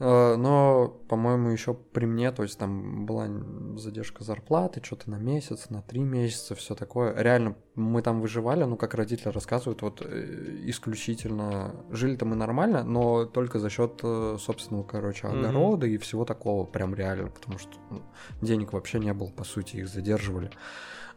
[0.00, 3.28] Э, но, по-моему, еще при мне, то есть там была
[3.76, 7.14] задержка зарплаты, что-то на месяц, на три месяца, все такое.
[7.16, 13.24] Реально, мы там выживали, ну, как родители рассказывают, вот э, исключительно жили-то мы нормально, но
[13.24, 15.94] только за счет э, собственного, короче, огорода mm-hmm.
[15.94, 18.02] и всего такого, прям реально, потому что ну,
[18.40, 20.50] денег вообще не было, по сути, их задерживали.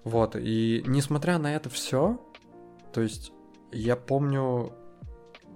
[0.03, 2.21] Вот, и несмотря на это все,
[2.93, 3.33] то есть
[3.71, 4.71] я помню,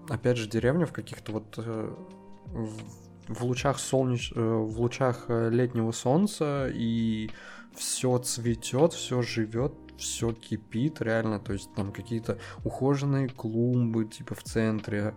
[0.10, 3.11] опять же, деревню в каких-то вот в
[3.42, 4.32] лучах солнеч...
[4.36, 7.30] Э, в лучах э, летнего солнца и
[7.76, 14.44] все цветет, все живет, все кипит, реально, то есть там какие-то ухоженные клумбы, типа в
[14.44, 15.16] центре,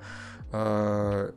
[0.52, 1.32] э,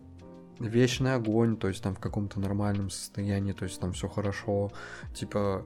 [0.59, 4.71] вечный огонь, то есть там в каком-то нормальном состоянии, то есть там все хорошо,
[5.13, 5.63] типа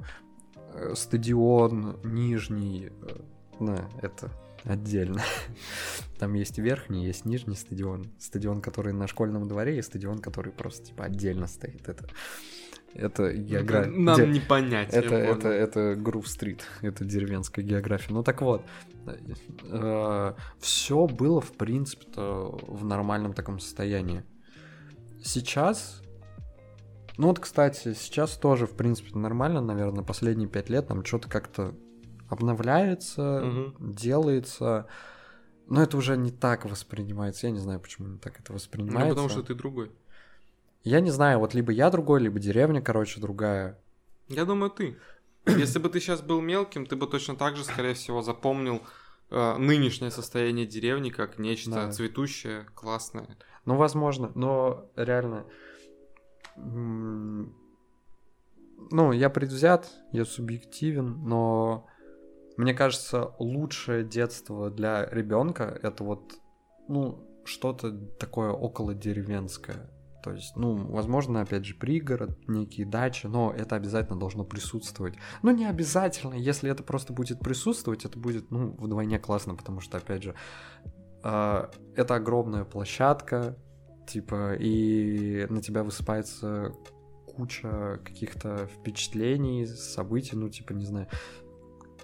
[0.73, 3.21] э, стадион нижний, э,
[3.59, 4.31] да, это
[4.63, 5.21] отдельно.
[6.19, 8.11] Там есть верхний, есть нижний стадион.
[8.19, 11.87] Стадион, который на школьном дворе, и стадион, который просто типа отдельно стоит.
[11.89, 12.07] Это
[12.93, 13.91] это география.
[13.91, 14.27] Нам Де...
[14.27, 14.93] не понять.
[14.93, 18.13] Это, это, это Грув-стрит, это деревенская география.
[18.13, 18.65] Ну так вот,
[19.63, 24.23] э, все было, в принципе-то, в нормальном таком состоянии.
[25.23, 26.01] Сейчас,
[27.17, 31.73] ну вот, кстати, сейчас тоже, в принципе, нормально, наверное, последние пять лет там что-то как-то
[32.31, 33.75] обновляется, угу.
[33.79, 34.87] делается.
[35.67, 37.47] Но это уже не так воспринимается.
[37.47, 39.09] Я не знаю, почему не так это воспринимается.
[39.09, 39.91] Ну, потому что ты другой.
[40.83, 43.77] Я не знаю, вот либо я другой, либо деревня, короче, другая.
[44.27, 44.97] Я думаю, ты.
[45.45, 48.81] Если бы ты сейчас был мелким, ты бы точно так же, скорее всего, запомнил
[49.29, 51.91] э, нынешнее состояние деревни как нечто да.
[51.91, 53.37] цветущее, классное.
[53.65, 55.45] Ну, возможно, но реально
[58.91, 61.87] ну, я предвзят, я субъективен, но
[62.61, 66.33] мне кажется, лучшее детство для ребенка это вот,
[66.87, 69.89] ну, что-то такое около деревенское.
[70.23, 75.15] То есть, ну, возможно, опять же, пригород, некие дачи, но это обязательно должно присутствовать.
[75.41, 79.97] Ну, не обязательно, если это просто будет присутствовать, это будет, ну, вдвойне классно, потому что,
[79.97, 80.35] опять же,
[81.23, 83.57] э, это огромная площадка,
[84.07, 86.75] типа, и на тебя высыпается
[87.25, 91.07] куча каких-то впечатлений, событий, ну, типа, не знаю,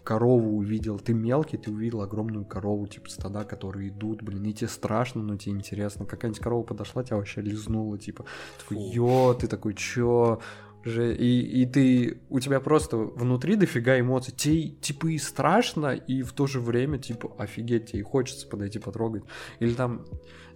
[0.08, 4.70] корову увидел, ты мелкий, ты увидел огромную корову, типа стада, которые идут, блин, и тебе
[4.70, 6.06] страшно, но тебе интересно.
[6.06, 8.24] Какая-нибудь корова подошла, тебя вообще лизнула, типа,
[8.58, 10.39] такой, ё, ты такой, чё?
[10.83, 14.33] Же, и, и ты, у тебя просто внутри дофига эмоций.
[14.33, 18.79] Тебе, типа, и страшно, и в то же время, типа, офигеть, тебе и хочется подойти
[18.79, 19.23] потрогать.
[19.59, 20.05] Или там,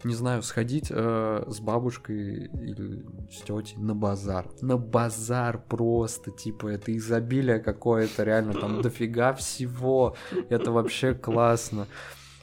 [0.03, 4.47] не знаю, сходить э, с бабушкой или с тетей на базар.
[4.61, 10.15] На базар просто, типа, это изобилие какое-то, реально, там дофига всего.
[10.49, 11.87] Это вообще классно.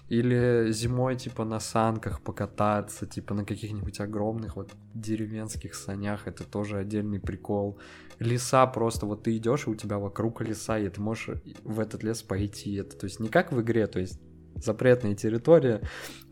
[0.09, 6.79] Или зимой, типа, на санках покататься, типа, на каких-нибудь огромных вот деревенских санях, это тоже
[6.79, 7.79] отдельный прикол.
[8.19, 12.03] Леса просто, вот ты идешь, и у тебя вокруг леса, и ты можешь в этот
[12.03, 12.75] лес пойти.
[12.77, 14.19] Это, то есть, не как в игре, то есть,
[14.57, 15.83] запретная территория,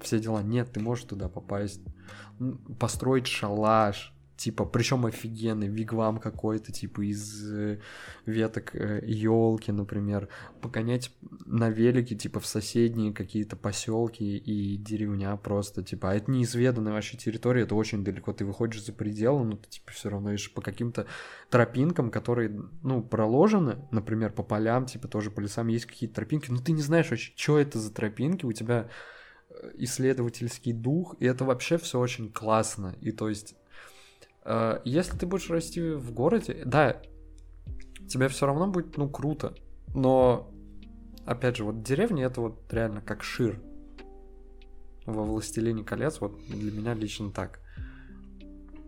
[0.01, 0.43] все дела.
[0.43, 1.83] Нет, ты можешь туда попасть,
[2.79, 7.79] построить шалаш, типа, причем офигенный, вигвам какой-то, типа, из э,
[8.27, 10.29] веток елки, э, например,
[10.61, 11.11] погонять
[11.47, 17.17] на велике, типа, в соседние какие-то поселки и деревня просто, типа, а это неизведанная вообще
[17.17, 20.61] территория, это очень далеко, ты выходишь за пределы, но ты, типа, все равно идешь по
[20.61, 21.07] каким-то
[21.51, 22.51] тропинкам, которые,
[22.83, 26.83] ну, проложены, например, по полям, типа, тоже по лесам есть какие-то тропинки, но ты не
[26.83, 28.91] знаешь вообще, что это за тропинки, у тебя
[29.49, 33.55] э, исследовательский дух, и это вообще все очень классно, и то есть
[34.85, 37.01] если ты будешь расти в городе, да,
[38.09, 39.55] тебе все равно будет, ну, круто.
[39.95, 40.53] Но,
[41.25, 43.61] опять же, вот деревня это вот реально как шир.
[45.05, 47.61] Во «Властелине колец» вот для меня лично так.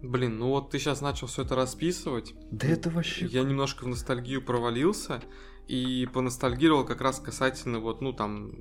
[0.03, 2.35] Блин, ну вот ты сейчас начал все это расписывать.
[2.51, 3.27] Да это вообще...
[3.27, 5.21] Я немножко в ностальгию провалился
[5.67, 8.53] и поностальгировал как раз касательно вот, ну там,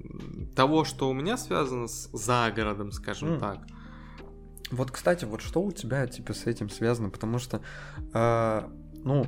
[0.55, 3.39] того, что у меня связано с загородом, скажем М.
[3.39, 3.67] так.
[4.71, 7.10] Вот, кстати, вот что у тебя, типа, с этим связано?
[7.10, 7.62] Потому что,
[8.13, 8.62] э,
[9.03, 9.25] ну,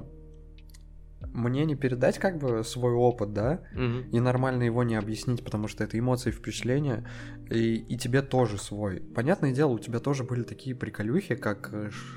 [1.34, 4.10] мне не передать, как бы, свой опыт, да, Мгм.
[4.12, 7.06] и нормально его не объяснить, потому что это эмоции, впечатления,
[7.50, 9.02] и, и тебе тоже свой.
[9.02, 11.74] Понятное дело, у тебя тоже были такие приколюхи, как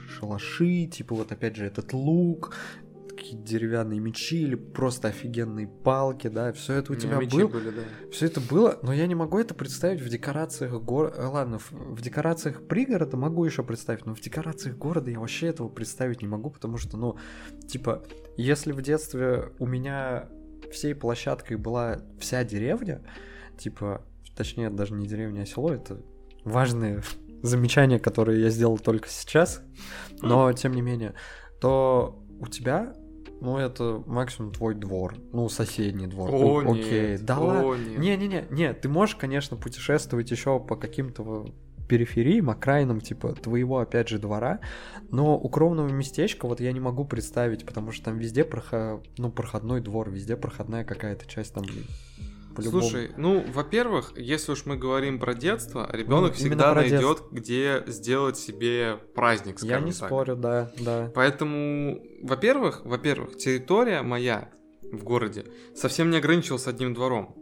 [0.08, 2.54] шалаши, типа вот опять же этот лук,
[3.16, 7.48] такие деревянные мечи или просто офигенные палки, да, все это у меня тебя было.
[7.48, 7.82] были, да.
[8.10, 11.28] Все это было, но я не могу это представить в декорациях города.
[11.28, 15.68] Ладно, в, в декорациях пригорода могу еще представить, но в декорациях города я вообще этого
[15.68, 17.16] представить не могу, потому что, ну,
[17.68, 18.04] типа,
[18.36, 20.28] если в детстве у меня
[20.70, 23.02] всей площадкой была вся деревня,
[23.58, 24.04] типа,
[24.36, 26.00] точнее, даже не деревня, а село, это
[26.44, 27.02] важные
[27.42, 29.62] замечания, которые я сделал только сейчас,
[30.20, 31.14] но тем не менее,
[31.60, 32.94] то у тебя
[33.42, 35.16] ну, это максимум твой двор.
[35.32, 36.30] Ну, соседний двор.
[36.32, 37.10] О, Ну, Окей.
[37.10, 37.24] нет.
[37.24, 37.70] Да ладно.
[37.70, 37.98] О, нет.
[37.98, 41.52] Не-не-не, не, ты можешь, конечно, путешествовать еще по каким-то
[41.88, 44.60] перифериям, окраинам, типа, твоего, опять же, двора,
[45.10, 49.02] но укромного местечка вот я не могу представить, потому что там везде прохо...
[49.18, 51.64] ну, проходной двор, везде проходная какая-то часть там
[52.52, 52.82] по-любому.
[52.82, 57.22] Слушай, ну, во-первых, если уж мы говорим про детство, ребенок Ну, всегда именно про найдет,
[57.30, 60.08] где сделать себе праздник, я скажем не так.
[60.08, 61.10] спорю, да, да.
[61.14, 64.50] Поэтому, во-первых, во-первых, территория моя
[64.82, 67.41] в городе совсем не ограничивалась одним двором.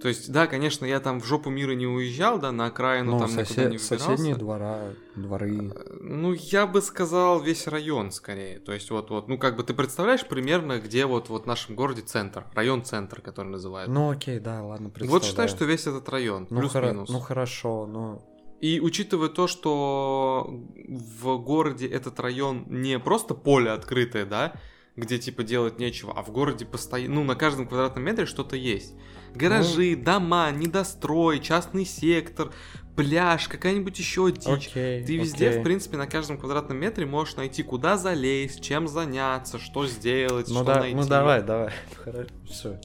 [0.00, 3.18] То есть, да, конечно, я там в жопу мира не уезжал, да, на окраину Ну,
[3.18, 3.98] там никуда сосед- не выбирался.
[3.98, 4.80] соседние двора,
[5.16, 5.72] дворы.
[6.00, 8.60] Ну, я бы сказал весь район скорее.
[8.60, 11.74] То есть, вот, вот, ну, как бы ты представляешь примерно, где вот, вот в нашем
[11.74, 13.90] городе центр, район-центр, который называют.
[13.90, 15.24] Ну, окей, да, ладно, вот представляю.
[15.24, 17.08] считай, что весь этот район, ну, плюс-минус.
[17.08, 18.22] ну, хорошо, ну...
[18.60, 20.48] И учитывая то, что
[20.88, 24.54] в городе этот район не просто поле открытое, да,
[24.96, 28.94] где типа делать нечего, а в городе постоянно, ну, на каждом квадратном метре что-то есть.
[29.34, 30.04] Гаражи, Ну.
[30.04, 32.50] дома, недострой, частный сектор,
[32.96, 34.46] пляж, какая-нибудь еще дичь.
[34.46, 35.60] Окей, Ты везде, окей.
[35.60, 40.54] в принципе, на каждом квадратном метре можешь найти, куда залезть, чем заняться, что сделать, Ну,
[40.56, 40.96] что да, найти.
[40.96, 41.72] ну давай, давай.
[42.04, 42.80] Хорошо, все.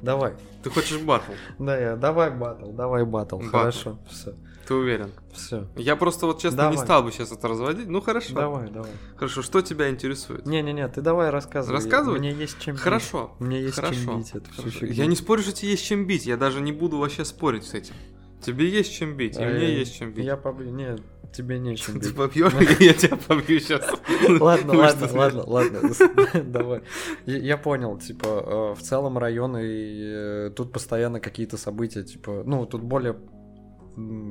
[0.00, 0.34] Давай.
[0.62, 3.04] Ты хочешь батл, Да, я, давай батл, давай.
[3.04, 3.38] Батл.
[3.40, 4.34] Хорошо, все,
[4.66, 5.10] ты уверен?
[5.32, 5.66] все.
[5.76, 6.78] Я просто вот честно не Давай.
[6.78, 7.88] стал бы сейчас это разводить.
[7.88, 8.34] Ну хорошо.
[8.34, 8.90] Давай, давай.
[9.16, 10.44] Хорошо, что тебя интересует?
[10.46, 11.74] Не-не-не, ты давай рассказывай.
[11.76, 12.18] Рассказывай?
[12.18, 12.82] Мне есть чем бить.
[12.82, 13.34] Хорошо.
[13.38, 13.94] Мне есть Хорошо.
[13.94, 14.70] чем бить всю Хорошо.
[14.78, 14.94] фигню.
[14.94, 16.26] Я не спорю, что тебе есть чем бить.
[16.26, 17.94] Я даже не буду вообще спорить с этим.
[18.44, 20.24] Тебе есть чем бить, и А, мне я- есть чем бить.
[20.24, 20.70] Я побью.
[20.72, 21.00] Нет,
[21.32, 22.16] тебе нечем Ты бить.
[22.16, 23.82] побьешь, я тебя побью сейчас.
[24.40, 25.80] Ладно, Ну, ладно, ладно, ладно.
[26.44, 26.82] Давай.
[27.24, 32.66] Я понял, типа, э, в целом район, и э, тут постоянно какие-то события, типа, ну,
[32.66, 33.16] тут более,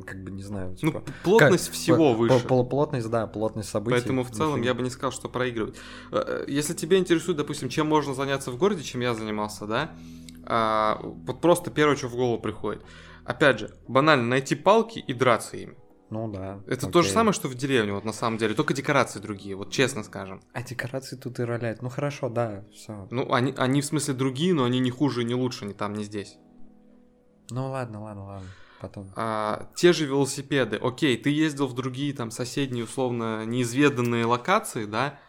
[0.06, 1.04] как бы, не знаю, Ну, типа...
[1.24, 2.48] плотность как- всего по- выше.
[2.48, 3.96] по- Плотность, да, плотность событий.
[3.98, 5.76] Поэтому в целом я бы не сказал, что проигрывать.
[6.12, 9.92] Э, Если тебя интересует, допустим, чем можно заняться в городе, чем я занимался, да,
[10.44, 12.84] а, вот просто первое, что в голову приходит.
[13.26, 15.76] Опять же, банально найти палки и драться ими.
[16.10, 16.60] Ну да.
[16.68, 17.14] Это то же окей.
[17.14, 20.42] самое, что в деревне, вот на самом деле, только декорации другие, вот честно скажем.
[20.52, 21.82] А декорации тут и роляют.
[21.82, 23.08] Ну хорошо, да, все.
[23.12, 26.04] Ну, они, они в смысле другие, но они не хуже не лучше ни там, ни
[26.04, 26.36] здесь.
[27.50, 28.48] Ну ладно, ладно, ладно.
[28.82, 29.12] Потом.
[29.16, 30.78] А, те же велосипеды.
[30.78, 35.20] Окей, ты ездил в другие там соседние, условно, неизведанные локации, да?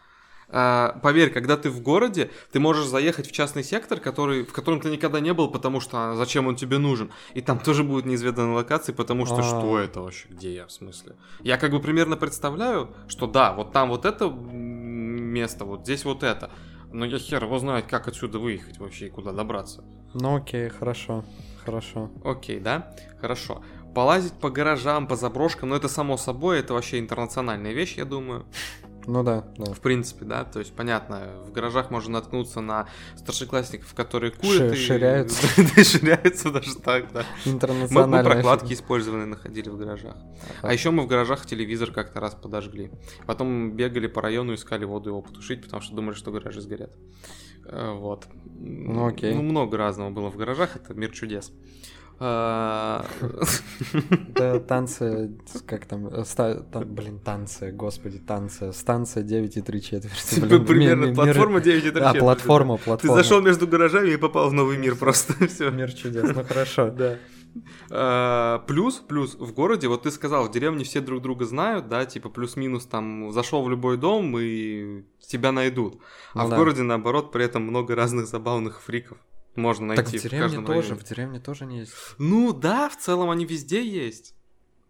[0.49, 4.81] А, поверь, когда ты в городе, ты можешь заехать в частный сектор, который, в котором
[4.81, 7.11] ты никогда не был, потому что а, зачем он тебе нужен.
[7.33, 9.43] И там тоже будут неизведанные локации, потому что А.
[9.43, 11.15] что это вообще, где я, в смысле?
[11.41, 16.23] Я как бы примерно представляю, что да, вот там вот это место, вот здесь вот
[16.23, 16.49] это.
[16.91, 19.83] Но я хер его знает, как отсюда выехать вообще и куда добраться.
[20.13, 21.23] Ну окей, хорошо,
[21.65, 22.11] хорошо.
[22.23, 22.95] Окей, да?
[23.19, 23.63] Хорошо.
[23.95, 28.45] Полазить по гаражам, по заброшкам, ну это само собой, это вообще интернациональная вещь, я думаю.
[29.05, 29.73] Ну да, да.
[29.73, 34.73] В принципе, да, то есть понятно, в гаражах можно наткнуться на старшеклассников, которые курят Ш-
[34.73, 34.75] и...
[34.75, 35.47] ширяются.
[35.83, 37.25] Ширяются даже так, да.
[37.45, 40.15] Мы, мы прокладки использованные находили в гаражах.
[40.15, 40.69] Ага.
[40.69, 42.91] А еще мы в гаражах телевизор как-то раз подожгли.
[43.25, 46.93] Потом бегали по району, искали воду его потушить, потому что думали, что гаражи сгорят.
[47.65, 48.27] Э, Вот.
[48.59, 49.33] Ну, окей.
[49.35, 51.51] Ну, много разного было в гаражах, это мир чудес.
[52.19, 53.05] А,
[54.35, 55.31] Да, танцы,
[55.65, 56.23] как там, э,
[56.85, 60.39] блин, танцы, господи, танцы, станция 9 и 3 четверти.
[60.39, 63.15] ми- Примерно платформа 9 Да, платформа, Ты платформа.
[63.17, 65.33] зашел между гаражами и попал в новый мир просто.
[65.47, 65.69] Все.
[65.71, 66.91] Мир чудес, ну хорошо.
[66.91, 67.17] Да.
[67.91, 72.05] А, Плюс, плюс в городе, вот ты сказал, в деревне все друг друга знают, да,
[72.05, 75.03] типа плюс-минус там зашел в любой дом и
[75.33, 75.99] тебя найдут.
[76.33, 76.57] А Ну в да.
[76.57, 79.17] городе, наоборот, при этом много разных забавных фриков
[79.55, 80.99] можно найти Так в в деревне каждом тоже, районе.
[80.99, 81.93] в деревне тоже не есть.
[82.17, 84.35] Ну да, в целом они везде есть.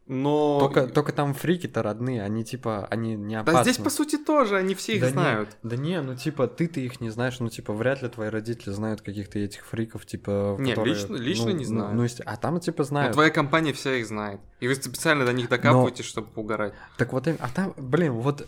[0.05, 0.59] Но...
[0.59, 3.59] Только, только там фрики-то родные, они типа, они не опасны.
[3.59, 5.57] Да здесь, по сути, тоже, они все их Да не, знают.
[5.63, 9.01] да не, ну типа ты-то их не знаешь, ну типа вряд ли твои родители знают
[9.01, 10.57] каких-то этих фриков, типа...
[10.59, 11.95] Не, которые, лично- лично ну, не ну, знаю.
[11.95, 13.13] Ну, если- а там типа Но знают.
[13.13, 14.41] твоя компания вся их знает.
[14.59, 16.73] И вы специально до них докапываетесь, чтобы угорать.
[16.97, 18.45] Так вот, им- а там, блин, вот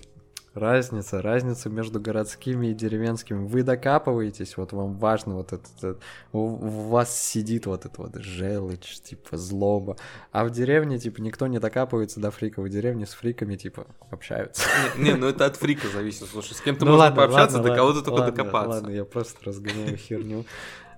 [0.55, 3.45] разница, разница между городскими и деревенскими.
[3.45, 5.99] Вы докапываетесь, вот вам важно вот это, это-
[6.31, 6.47] у,
[6.89, 9.97] вас сидит вот это вот желчь, типа злоба.
[10.31, 12.65] А в деревне, типа, никто не докапывается до фриков.
[12.65, 14.63] В деревне с фриками, типа, общаются.
[14.97, 16.27] Не, не, ну это от фрика зависит.
[16.29, 18.69] Слушай, с кем-то Ну можно ладно, пообщаться, ладно, до кого-то только ладно, докопаться.
[18.69, 20.45] Ладно, я просто разгоняю херню.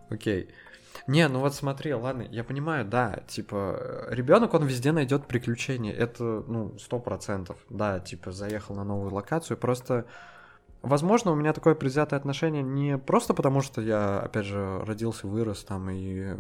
[0.10, 0.50] Окей.
[1.06, 6.44] Не, ну вот смотри, ладно, я понимаю, да, типа, ребенок, он везде найдет приключения, это,
[6.48, 10.06] ну, сто процентов, да, типа, заехал на новую локацию, просто,
[10.82, 15.64] возможно, у меня такое предвзятое отношение не просто потому, что я, опять же, родился, вырос
[15.64, 16.36] там и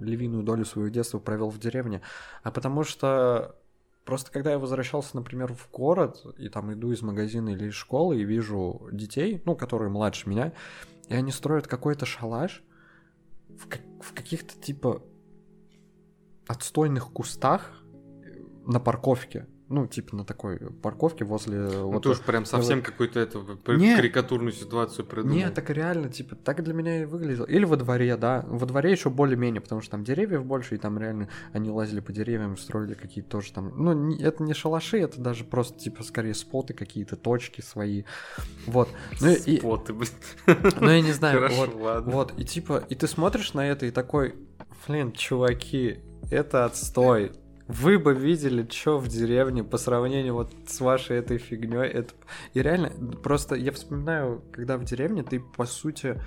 [0.00, 2.00] львиную долю своего детства провел в деревне,
[2.42, 3.56] а потому что
[4.04, 8.20] Просто когда я возвращался, например, в город, и там иду из магазина или из школы,
[8.20, 10.52] и вижу детей, ну, которые младше меня,
[11.08, 12.62] и они строят какой-то шалаш
[13.58, 13.68] в,
[14.02, 15.02] в каких-то, типа,
[16.46, 17.82] отстойных кустах
[18.22, 19.46] э, на парковке.
[19.74, 21.58] Ну, типа, на такой парковке возле...
[21.58, 23.96] Ну вот ты уж прям совсем вот- какую-то эту Не.
[23.96, 25.34] карикатурную ситуацию придумал.
[25.34, 27.44] Не, так и реально, типа, так для меня и выглядело.
[27.46, 28.44] Или во дворе, да.
[28.46, 32.12] Во дворе еще более-менее, потому что там деревьев больше, и там реально они лазили по
[32.12, 33.72] деревьям, строили какие-то тоже там.
[33.76, 38.04] Ну, это не шалаши, это даже просто, типа, скорее споты какие-то, точки свои.
[38.66, 38.88] Вот.
[39.20, 40.10] Ну, и, Споты, блин.
[40.80, 41.74] ну я не знаю, Хорошо, вот.
[41.80, 42.12] ладно.
[42.12, 44.36] Вот, и типа, и ты смотришь на это и такой,
[44.86, 45.98] блин, чуваки,
[46.30, 47.32] это отстой.
[47.66, 51.88] Вы бы видели, что в деревне по сравнению вот с вашей этой фигней.
[51.88, 52.12] Это...
[52.52, 52.90] И реально,
[53.22, 56.20] просто я вспоминаю, когда в деревне ты, по сути,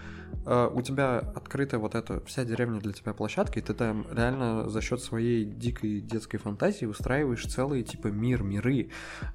[0.46, 4.68] э, у тебя открыта вот эта вся деревня для тебя площадка, и ты там реально
[4.68, 8.90] за счет своей дикой детской фантазии устраиваешь целый, типа, мир, миры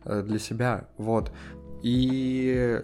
[0.05, 0.89] э, для себя.
[0.99, 1.33] Вот.
[1.85, 2.83] И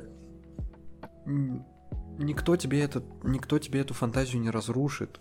[1.27, 5.21] никто тебе этот, никто тебе эту фантазию не разрушит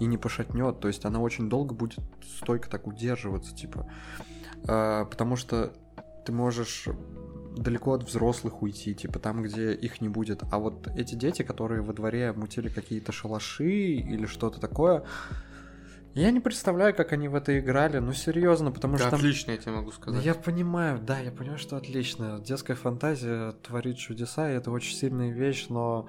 [0.00, 0.80] и не пошатнет.
[0.80, 2.00] То есть она очень долго будет
[2.38, 3.90] стойко так удерживаться, типа.
[4.68, 5.72] А, потому что
[6.24, 6.88] ты можешь
[7.56, 10.42] далеко от взрослых уйти, типа там, где их не будет.
[10.50, 15.04] А вот эти дети, которые во дворе мутили какие-то шалаши или что-то такое,
[16.14, 17.98] я не представляю, как они в это играли.
[17.98, 20.24] Ну серьезно, потому Да, что там отлично, я тебе могу сказать.
[20.24, 22.40] я понимаю, да, я понимаю, что отлично.
[22.44, 26.08] Детская фантазия творит чудеса, и это очень сильная вещь, но...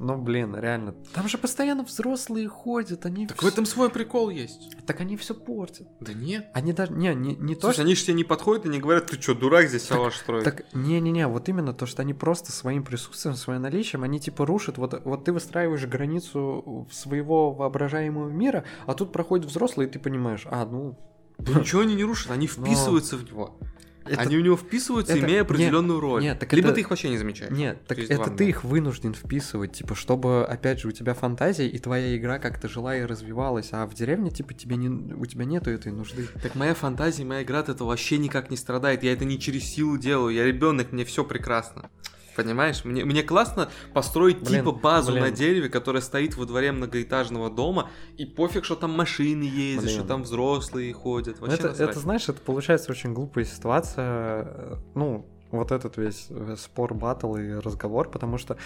[0.00, 0.94] Ну, блин, реально.
[1.14, 3.26] Там же постоянно взрослые ходят, они...
[3.26, 4.76] Так вс- в этом свой прикол есть.
[4.86, 5.86] Так они все портят.
[6.00, 6.48] Да нет.
[6.54, 6.92] Они даже...
[6.92, 7.82] Не, не, не то, Слушай, что...
[7.82, 10.44] они же тебе не подходят и не говорят, ты что, дурак здесь шалаш строить.
[10.44, 14.78] Так, не-не-не, вот именно то, что они просто своим присутствием, своим наличием, они типа рушат,
[14.78, 20.46] вот, вот ты выстраиваешь границу своего воображаемого мира, а тут проходит взрослый, и ты понимаешь,
[20.50, 20.98] а, ну...
[21.38, 23.58] Да ничего они не рушат, они Но- вписываются в него.
[24.04, 26.22] Это- Они в него вписываются, это- имея определенную роль.
[26.22, 27.52] нет, так Либо это- ты их вообще не замечаешь.
[27.52, 31.68] Нет, так это два ты их вынужден вписывать, типа, чтобы, опять же, у тебя фантазия
[31.68, 35.44] и твоя игра как-то жила и развивалась, а в деревне, типа, тебе не, у тебя
[35.44, 36.28] нету этой нужды.
[36.42, 39.02] Так моя фантазия, моя игра от этого вообще никак не страдает.
[39.02, 40.34] Я это не через силу делаю.
[40.34, 41.90] Я ребенок, мне все прекрасно.
[42.36, 42.84] Понимаешь?
[42.84, 45.24] Мне, мне классно построить Блин, типа базу блин.
[45.24, 49.98] на дереве, которая стоит во дворе многоэтажного дома, и пофиг, что там машины ездят, Блин.
[49.98, 51.36] что там взрослые ходят.
[51.40, 51.90] Ну, Вообще это, насрать.
[51.90, 55.26] это, знаешь, это получается очень глупая ситуация, э, ну,
[55.58, 58.56] вот этот весь э, спор, батл и разговор, потому что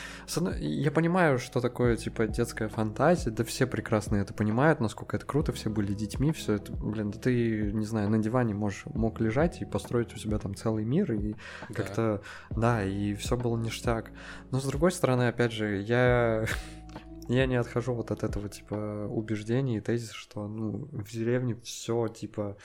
[0.58, 5.52] я понимаю, что такое, типа, детская фантазия, да все прекрасно это понимают, насколько это круто,
[5.52, 9.60] все были детьми, все это, блин, да ты, не знаю, на диване можешь, мог лежать
[9.62, 11.34] и построить у себя там целый мир, и
[11.68, 11.74] Да.
[11.74, 14.10] как-то, да, и все было ништяк.
[14.50, 16.46] Но с другой стороны, опять же, я
[17.28, 22.08] я не отхожу вот от этого типа убеждений и тезиса, что ну в деревне все
[22.08, 22.56] типа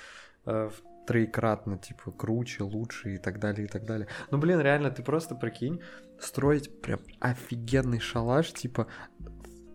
[0.45, 0.69] э,
[1.05, 4.07] троекратно типа круче, лучше и так далее и так далее.
[4.29, 5.81] Ну блин, реально, ты просто прикинь
[6.19, 8.87] строить прям офигенный шалаш типа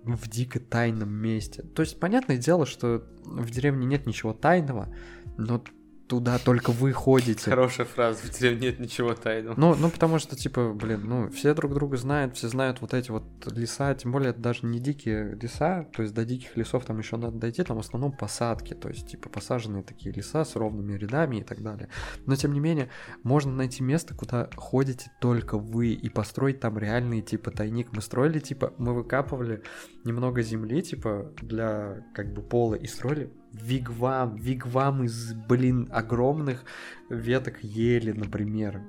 [0.05, 1.63] в дико тайном месте.
[1.63, 4.95] То есть понятное дело, что в деревне нет ничего тайного,
[5.37, 5.63] но
[6.09, 7.51] туда только вы ходите.
[7.51, 9.59] Хорошая фраза, в деревне нет ничего тайного.
[9.59, 13.11] Ну, ну, потому что, типа, блин, ну, все друг друга знают, все знают вот эти
[13.11, 16.99] вот леса, тем более это даже не дикие леса, то есть до диких лесов там
[16.99, 20.97] еще надо дойти, там в основном посадки, то есть, типа, посаженные такие леса с ровными
[20.97, 21.89] рядами и так далее.
[22.27, 22.89] Но, тем не менее,
[23.23, 27.93] можно найти место, куда ходите только вы, и построить там реальный, типа, тайник.
[27.93, 29.63] Мы строили, типа, мы выкапывали
[30.05, 36.65] немного земли, типа, для, как бы, пола, и строили вигвам, вигвам из, блин, огромных
[37.09, 38.81] веток ели, например.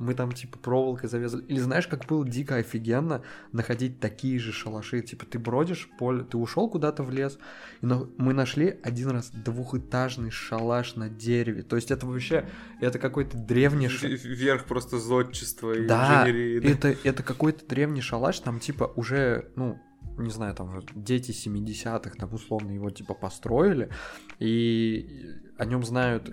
[0.00, 1.44] Мы там типа проволокой завязали.
[1.44, 3.22] Или знаешь, как было дико офигенно
[3.52, 5.02] находить такие же шалаши.
[5.02, 7.38] Типа ты бродишь поле, ты ушел куда-то в лес,
[7.80, 11.62] и но мы нашли один раз двухэтажный шалаш на дереве.
[11.62, 12.44] То есть это вообще,
[12.80, 14.24] это какой-то древний шалаш.
[14.24, 16.58] Вверх просто зодчество и Да, инженерии.
[16.58, 16.68] да.
[16.68, 19.78] это, это какой-то древний шалаш, там типа уже, ну,
[20.18, 23.90] не знаю, там дети 70-х там условно его типа построили,
[24.38, 26.30] и о нем знают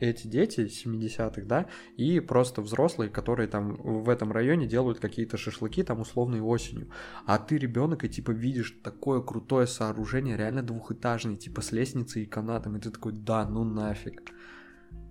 [0.00, 1.66] эти дети 70-х, да,
[1.96, 6.90] и просто взрослые, которые там в этом районе делают какие-то шашлыки там условной осенью.
[7.26, 12.26] А ты ребенок и типа видишь такое крутое сооружение, реально двухэтажный, типа с лестницей и
[12.26, 14.32] канатом, и ты такой, да, ну нафиг.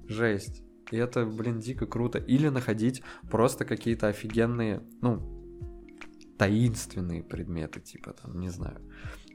[0.07, 0.63] Жесть.
[0.91, 2.19] И это, блин, дико круто.
[2.19, 5.32] Или находить просто какие-то офигенные, ну,
[6.37, 8.81] таинственные предметы, типа там, не знаю.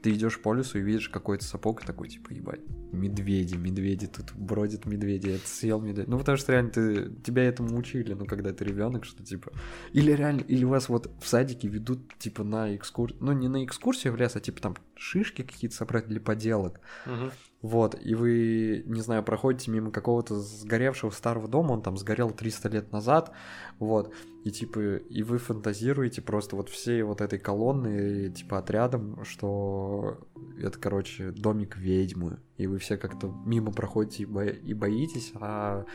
[0.01, 2.61] Ты идешь по лесу и видишь какой-то сапог и такой, типа, ебать,
[2.93, 6.07] медведи, медведи, тут бродят медведи, это съел медведь.
[6.07, 9.51] Ну, потому что реально ты, тебя этому учили, ну, когда ты ребенок, что типа...
[9.91, 14.13] Или реально, или вас вот в садике ведут, типа, на экскурсию, ну, не на экскурсию
[14.13, 16.79] в лес, а типа там шишки какие-то собрать для поделок.
[17.05, 17.31] Мгм.
[17.61, 22.69] Вот, и вы, не знаю, проходите мимо какого-то сгоревшего старого дома, он там сгорел 300
[22.69, 23.33] лет назад,
[23.79, 24.13] вот,
[24.45, 30.19] и типа, и вы фантазируете просто вот всей вот этой колонны, типа, отрядом, что
[30.57, 35.85] это, короче, домик ведьмы, и вы все как-то мимо проходите и, бо- и боитесь, а,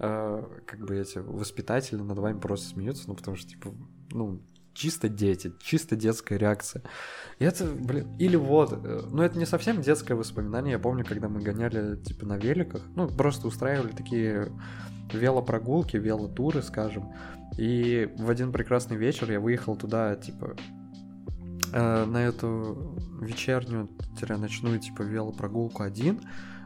[0.00, 3.72] а, как бы эти воспитатели над вами просто смеются, ну, потому что, типа,
[4.10, 4.42] ну,
[4.74, 6.82] чисто дети, чисто детская реакция.
[7.38, 11.28] И это, блин, или вот, э, ну это не совсем детское воспоминание, я помню, когда
[11.28, 14.48] мы гоняли, типа, на великах, ну, просто устраивали такие
[15.12, 17.12] велопрогулки, велотуры, скажем,
[17.58, 20.56] и в один прекрасный вечер я выехал туда, типа,
[21.72, 26.20] э, на эту вечернюю-ночную, типа, велопрогулку один.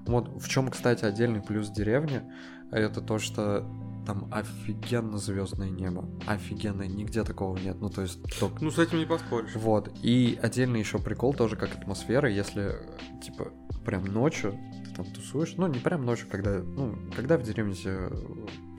[0.06, 2.22] Вот в чем, кстати, отдельный плюс деревни,
[2.70, 3.66] это то, что
[4.06, 6.08] там офигенно звездное небо.
[6.26, 7.76] Офигенное, нигде такого нет.
[7.80, 9.54] Ну, то есть, только Ну, с этим не поспоришь.
[9.56, 12.76] вот, и отдельный еще прикол тоже как атмосфера, если,
[13.22, 13.52] типа,
[13.84, 18.10] прям ночью ты там тусуешь, ну, не прям ночью, когда, ну, когда в деревне все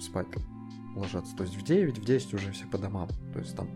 [0.01, 0.27] спать
[0.95, 3.69] ложатся, то есть в 9, в 10 уже все по домам, то есть там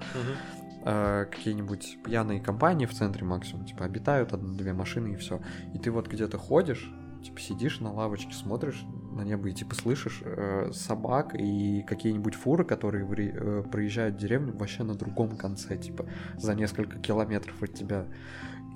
[0.84, 5.40] э, какие-нибудь пьяные компании в центре максимум, типа, обитают одна-две машины и все,
[5.74, 6.92] и ты вот где-то ходишь,
[7.22, 12.66] типа, сидишь на лавочке, смотришь на небо и, типа, слышишь э, собак и какие-нибудь фуры,
[12.66, 16.06] которые ври- э, проезжают деревню вообще на другом конце, типа,
[16.38, 18.08] за несколько километров от тебя.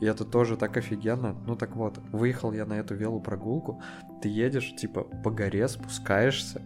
[0.01, 1.35] И это тоже так офигенно.
[1.45, 3.81] Ну так вот, выехал я на эту велопрогулку,
[4.21, 6.61] ты едешь, типа, по горе спускаешься,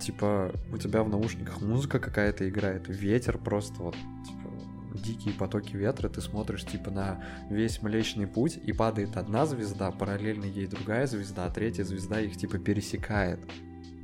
[0.00, 3.94] типа, у тебя в наушниках музыка какая-то играет, ветер просто вот,
[4.26, 4.50] типа,
[4.94, 10.44] дикие потоки ветра, ты смотришь, типа, на весь Млечный Путь, и падает одна звезда, параллельно
[10.44, 13.40] ей другая звезда, а третья звезда их, типа, пересекает.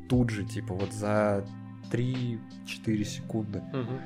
[0.09, 1.47] Тут же, типа, вот за
[1.91, 3.63] 3-4 секунды.
[3.73, 4.01] Мгм.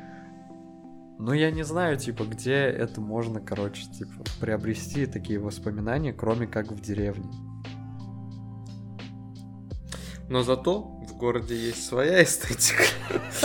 [1.18, 6.72] Ну, я не знаю, типа, где это можно, короче, типа, приобрести такие воспоминания, кроме как
[6.72, 7.30] в деревне.
[10.28, 12.84] Но зато в городе есть своя эстетика.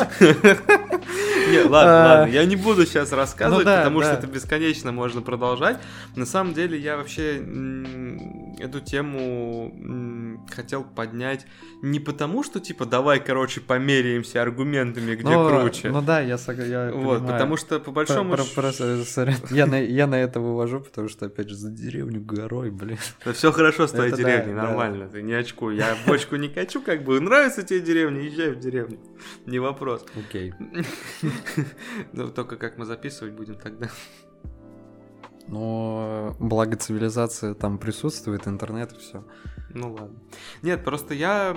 [1.51, 5.21] Не, ладно, А, ладно, я не буду сейчас рассказывать, ну потому что это бесконечно можно
[5.21, 5.77] продолжать.
[6.15, 7.41] На самом деле я вообще
[8.59, 11.45] эту тему хотел поднять
[11.81, 15.89] не потому, что типа давай, короче, померяемся аргументами, где Ну, круче.
[15.89, 17.21] Ну да, я, я Вот, понимаю.
[17.25, 21.55] потому что по большому сорян, я, на, я на это вывожу, потому что, опять же,
[21.55, 22.97] за деревню горой, блин.
[23.25, 25.75] Да все хорошо с твоей деревней, нормально, ты не очкуй.
[25.75, 28.99] Я бочку не качу, как бы нравится тебе деревня, езжай в деревню.
[29.45, 30.05] Не вопрос.
[30.15, 30.53] Окей.
[32.13, 33.89] Ну, только как мы записывать будем тогда.
[35.49, 39.23] Но благо цивилизация там присутствует, интернет и все.
[39.73, 40.19] Ну ладно.
[40.61, 41.55] Нет, просто я...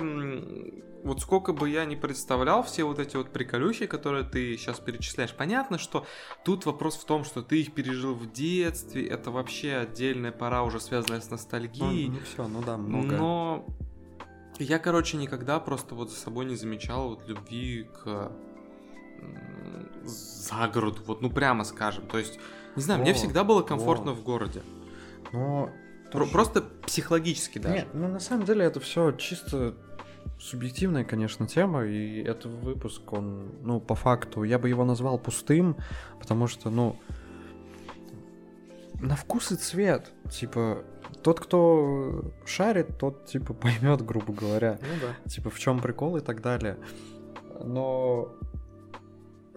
[1.03, 5.35] Вот сколько бы я не представлял все вот эти вот приколюхи, которые ты сейчас перечисляешь,
[5.35, 6.05] понятно, что
[6.45, 10.79] тут вопрос в том, что ты их пережил в детстве, это вообще отдельная пора уже
[10.79, 12.07] связанная с ностальгией.
[12.07, 13.17] Ну, все, ну да, много.
[13.17, 13.65] Но
[14.59, 18.31] я, короче, никогда просто вот за собой не замечал вот любви к
[20.05, 22.07] загороду, вот ну прямо скажем.
[22.07, 22.39] То есть,
[22.75, 24.17] не знаю, мне Во, всегда было комфортно во.
[24.17, 24.61] в городе.
[25.31, 25.69] Но
[26.11, 27.75] Про- тоже- просто психологически даже.
[27.75, 29.73] Не, ну на самом деле это все чисто
[30.39, 35.77] субъективная, конечно, тема, и этот выпуск, он, ну, по факту, я бы его назвал пустым,
[36.19, 36.97] потому что, ну,
[38.99, 40.83] на вкус и цвет, типа,
[41.23, 45.29] тот, кто шарит, тот, типа, поймет, грубо говоря, Ну да.
[45.29, 46.77] типа, в чем прикол и так далее.
[47.63, 48.29] Но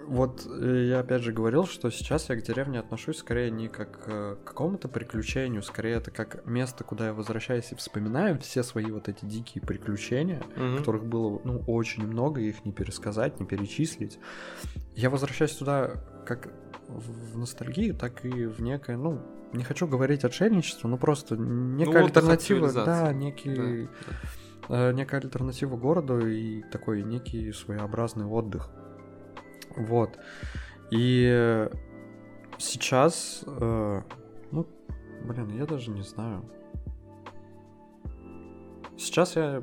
[0.07, 4.05] вот э, я опять же говорил, что сейчас я к деревне отношусь скорее не как
[4.07, 8.91] э, к какому-то приключению, скорее это как место, куда я возвращаюсь и вспоминаю все свои
[8.91, 10.79] вот эти дикие приключения, Мгм.
[10.79, 14.19] которых было, ну, очень много, их не пересказать, не перечислить.
[14.95, 15.93] Я возвращаюсь туда
[16.27, 16.49] как
[16.89, 19.21] в ностальгию, так и в некое, ну,
[19.53, 23.89] не хочу говорить отшельничество, но просто некая от альтернатива, да, некий,
[24.69, 28.71] э, некая альтернатива городу и такой некий своеобразный отдых.
[29.77, 30.19] Вот.
[30.91, 31.69] И
[32.59, 34.03] сейчас, э,
[34.51, 34.67] ну,
[35.25, 36.45] блин, я даже не знаю.
[38.97, 39.63] Сейчас я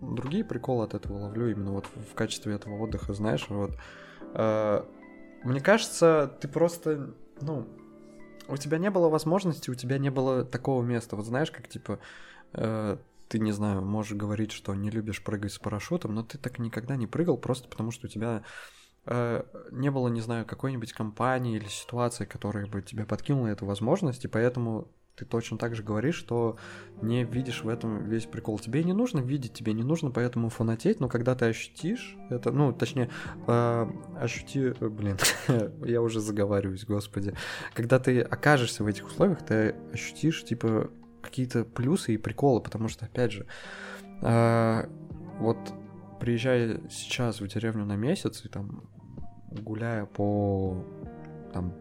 [0.00, 3.72] другие приколы от этого ловлю именно вот в качестве этого отдыха, знаешь, вот.
[4.34, 4.84] Э,
[5.44, 7.66] Мне кажется, ты просто, ну,
[8.48, 11.16] у тебя не было возможности, у тебя не было такого места.
[11.16, 12.00] Вот знаешь, как типа
[12.52, 12.96] э,
[13.28, 16.96] ты, не знаю, можешь говорить, что не любишь прыгать с парашютом, но ты так никогда
[16.96, 18.42] не прыгал, просто потому что у тебя
[19.06, 24.28] не было, не знаю, какой-нибудь компании или ситуации, которая бы тебе подкинула эту возможность, и
[24.28, 24.88] поэтому
[25.20, 26.56] ты точно так же говоришь, что
[27.02, 28.58] не видишь в этом весь прикол.
[28.58, 32.72] Тебе не нужно видеть, тебе не нужно поэтому фанатеть, но когда ты ощутишь это, ну,
[32.72, 33.10] точнее,
[33.46, 34.72] э, ощути...
[34.80, 35.18] э, Блин,
[35.84, 37.34] я уже заговариваюсь, господи.
[37.74, 40.90] Когда ты окажешься в этих условиях, ты ощутишь, типа,
[41.20, 43.46] какие-то плюсы и приколы, потому что, опять же,
[44.22, 44.86] э,
[45.38, 45.58] вот
[46.20, 48.88] приезжая сейчас в деревню на месяц и там
[49.50, 50.84] гуляя по
[51.52, 51.74] там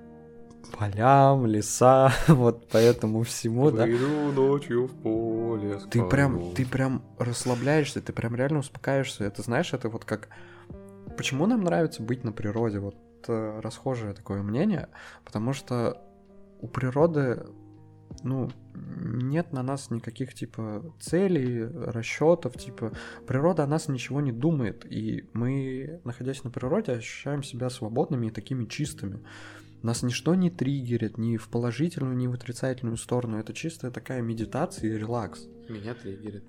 [0.78, 5.80] полям, леса, вот по этому всему, да, Выйду ночью в поле.
[5.90, 9.24] ты прям, ты прям расслабляешься, ты прям реально успокаиваешься.
[9.24, 10.30] Это знаешь, это вот как...
[11.18, 12.80] Почему нам нравится быть на природе?
[12.80, 12.96] Вот
[13.28, 14.90] э, расхожее такое мнение,
[15.26, 16.02] потому что
[16.62, 17.46] у природы,
[18.24, 22.94] ну, нет на нас никаких, типа, целей, расчетов, типа,
[23.28, 28.32] природа о нас ничего не думает, и мы, находясь на природе, ощущаем себя свободными и
[28.32, 29.20] такими чистыми.
[29.82, 33.38] Нас ничто не триггерит ни в положительную, ни в отрицательную сторону.
[33.38, 35.48] Это чистая такая медитация и релакс.
[35.70, 36.44] Меня триггерит.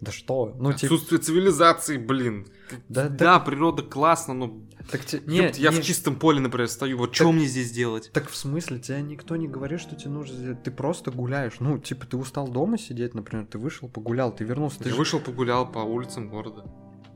[0.00, 0.54] Да что?
[0.58, 0.94] Ну, типа...
[0.94, 2.46] Отсутствие цивилизации, блин.
[2.88, 6.68] Да, Да, природа классно, но Так, те- ёпт, не, я не, в чистом поле, например,
[6.68, 6.98] стою.
[6.98, 8.10] Вот что мне здесь делать?
[8.12, 10.62] Так в смысле, тебя никто не говорит, что тебе нужно сделать.
[10.62, 11.54] Ты просто гуляешь.
[11.60, 14.78] Ну, типа, ты устал дома сидеть, например, ты вышел, погулял, ты вернулся.
[14.78, 16.64] Ты Я ж- вышел, погулял по улицам города.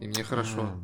[0.01, 0.61] И мне хорошо.
[0.63, 0.81] А.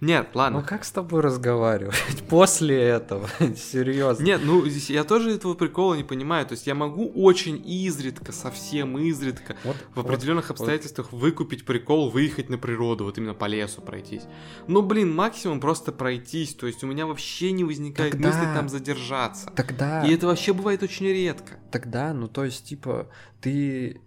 [0.00, 0.60] Нет, ладно.
[0.60, 1.94] Ну как с тобой разговаривать
[2.28, 3.28] после этого?
[3.56, 4.22] Серьезно.
[4.24, 6.46] Нет, ну здесь я тоже этого прикола не понимаю.
[6.46, 12.10] То есть я могу очень изредка, совсем изредка, Вот, в вот определенных обстоятельствах выкупить прикол,
[12.10, 14.22] выехать на природу, вот именно по лесу пройтись.
[14.66, 16.54] Ну, блин, максимум просто пройтись.
[16.54, 19.50] То есть у меня вообще не возникает Тогда- мысли там задержаться.
[19.54, 21.54] Тогда, И это вообще бывает очень редко.
[21.70, 23.08] тогда, ну то есть, типа,
[23.40, 24.00] ты,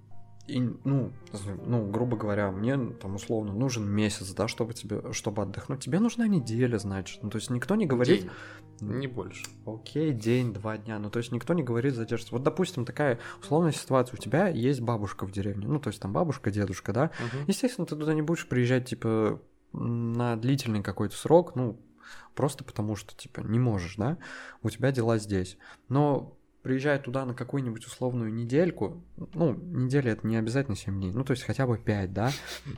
[0.47, 1.13] и, ну,
[1.65, 5.79] ну, грубо говоря, мне там условно нужен месяц, да, чтобы тебе, чтобы отдохнуть.
[5.79, 7.23] Тебе нужна неделя, значит.
[7.23, 8.29] Ну, то есть никто не говорит, День,
[8.81, 9.45] не больше.
[9.65, 10.99] Окей, день, два дня.
[10.99, 12.33] Ну, то есть никто не говорит задержаться.
[12.33, 14.17] Вот, допустим, такая условная ситуация.
[14.17, 15.67] У тебя есть бабушка в деревне.
[15.67, 17.11] Ну, то есть там бабушка, дедушка, да?
[17.19, 17.45] Мгм.
[17.47, 19.41] Естественно, ты туда не будешь приезжать, типа,
[19.71, 21.79] на длительный какой-то срок, ну,
[22.35, 24.17] просто потому что, типа, не можешь, да?
[24.61, 25.57] У тебя дела здесь.
[25.87, 29.03] Но приезжая туда на какую-нибудь условную недельку,
[29.33, 32.31] ну, неделя это не обязательно 7 дней, ну, то есть хотя бы 5, да?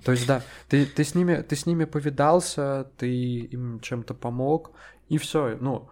[0.04, 4.72] То есть, да, ты, ты, с, ними, ты с ними повидался, ты им чем-то помог,
[5.08, 5.90] и все, ну,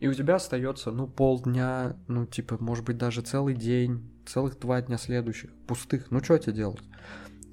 [0.00, 4.82] и у тебя остается, ну, полдня, ну, типа, может быть, даже целый день, целых два
[4.82, 6.10] дня следующих, пустых.
[6.10, 6.82] Ну, что тебе делать?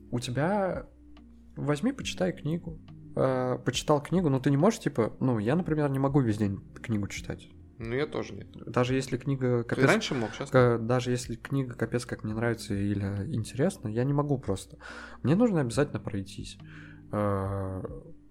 [0.10, 0.86] У тебя...
[1.56, 2.80] Возьми, почитай книгу.
[3.16, 5.14] Э, почитал книгу, но ты не можешь, типа...
[5.20, 7.48] Ну, я, например, не могу весь день книгу читать.
[7.84, 8.48] Ну, я тоже нет.
[8.68, 9.86] Даже если книга Ты капец...
[9.86, 14.14] раньше мог, сейчас Ка- Даже если книга капец как мне нравится или интересна, я не
[14.14, 14.78] могу просто.
[15.24, 16.58] Мне нужно обязательно пройтись.
[17.12, 17.82] Э,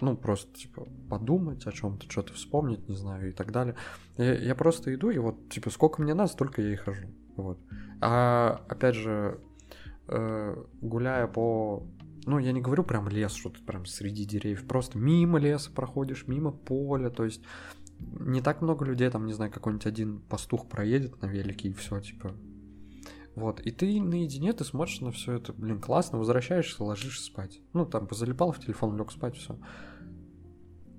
[0.01, 3.75] Ну, просто, типа, подумать о чем-то, что-то вспомнить, не знаю, и так далее.
[4.17, 7.09] Я, я просто иду, и вот, типа, сколько мне надо, столько я и хожу.
[7.37, 7.59] Вот.
[8.01, 9.41] А, опять же,
[10.09, 11.87] э, гуляя по...
[12.27, 16.27] Ну, я не говорю прям лес, что ты прям среди деревьев, просто мимо леса проходишь,
[16.27, 17.43] мимо поля, то есть
[18.01, 22.01] не так много людей, там, не знаю, какой-нибудь один пастух проедет на велике и все,
[22.01, 22.35] типа.
[23.35, 27.61] Вот, и ты наедине, ты смотришь на все это, блин, классно, возвращаешься, ложишься спать.
[27.73, 29.59] Ну, там, позалипал в телефон, лег спать, все.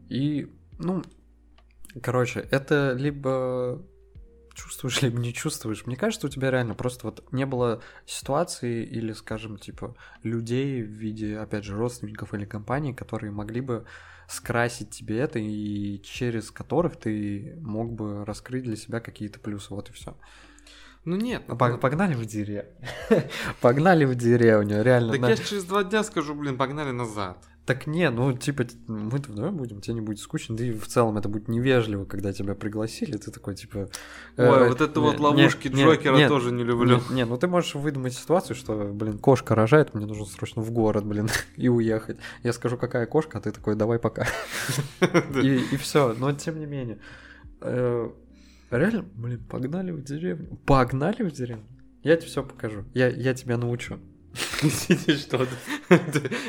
[0.09, 1.03] И, ну,
[2.01, 3.85] короче, это либо
[4.53, 5.85] чувствуешь, либо не чувствуешь.
[5.85, 10.89] Мне кажется, у тебя реально просто вот не было ситуации или, скажем, типа, людей в
[10.89, 13.85] виде, опять же, родственников или компаний, которые могли бы
[14.31, 19.73] скрасить тебе это и через которых ты мог бы раскрыть для себя какие-то плюсы.
[19.73, 20.15] Вот и все.
[21.03, 21.43] Ну нет.
[21.47, 22.69] ну, Погнали в деревню.
[23.61, 25.13] Погнали в деревню, реально.
[25.13, 27.37] Так я через два дня скажу, блин, погнали назад.
[27.65, 31.19] Так не, ну, типа, мы-то вдвоем будем, тебе не будет скучно, да и в целом
[31.19, 33.87] это будет невежливо, когда тебя пригласили, ты такой, типа...
[34.37, 36.99] Ой, э, вот это не, вот ловушки не, Джокера не, тоже не люблю.
[37.11, 40.71] Не, не, ну ты можешь выдумать ситуацию, что, блин, кошка рожает, мне нужно срочно в
[40.71, 42.17] город, блин, и уехать.
[42.41, 44.25] Я скажу, какая кошка, а ты такой, давай пока.
[45.43, 46.97] И все, но тем не менее.
[47.61, 48.09] Э,
[48.71, 50.57] реально, блин, погнали в деревню.
[50.65, 51.65] Погнали в деревню?
[52.01, 52.85] Я тебе все покажу.
[52.95, 53.99] Я, я тебя научу.
[55.17, 55.47] Что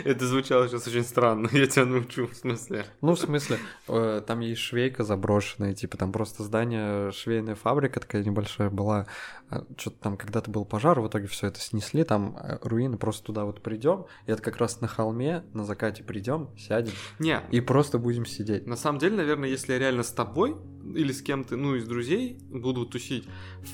[0.05, 1.49] Это звучало сейчас очень странно.
[1.53, 2.87] Я тебя научу, в смысле.
[3.01, 3.59] Ну, в смысле,
[3.89, 9.07] э, там есть швейка заброшенная, типа там просто здание, швейная фабрика такая небольшая была.
[9.51, 13.25] А, Что-то там когда-то был пожар, в итоге все это снесли, там э, руины, просто
[13.25, 16.93] туда вот придем, и это как раз на холме, на закате придем, сядем.
[17.19, 17.41] Не.
[17.51, 18.67] И просто будем сидеть.
[18.67, 20.57] На самом деле, наверное, если я реально с тобой
[20.95, 23.29] или с кем-то, ну, из друзей буду тусить,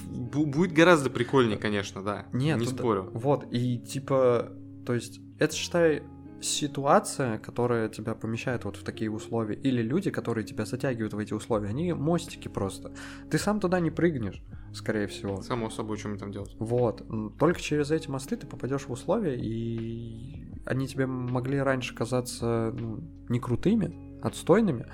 [0.08, 2.26] будет гораздо прикольнее, конечно, да.
[2.32, 3.10] Нет, не спорю.
[3.12, 6.02] Вот, и типа, то есть, это, считай,
[6.40, 11.34] ситуация, которая тебя помещает вот в такие условия, или люди, которые тебя затягивают в эти
[11.34, 12.92] условия, они мостики просто.
[13.30, 14.42] Ты сам туда не прыгнешь,
[14.72, 15.42] скорее всего.
[15.42, 16.54] Само собой, что мы там делать.
[16.58, 17.02] Вот.
[17.38, 23.00] Только через эти мосты ты попадешь в условия, и они тебе могли раньше казаться ну,
[23.28, 24.86] не крутыми, отстойными,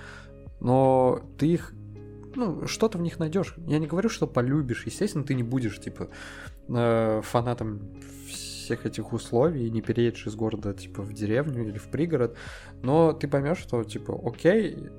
[0.61, 1.75] но ты их
[2.37, 3.55] ну, что-то в них найдешь.
[3.67, 4.87] Я не говорю, что полюбишь.
[4.87, 6.09] Естественно, ты не будешь, типа,
[6.69, 7.93] э, фанатом
[8.65, 12.37] всех этих условий и не переедешь из города, типа, в деревню или в пригород.
[12.83, 14.91] Но ты поймешь, что, типа, окей,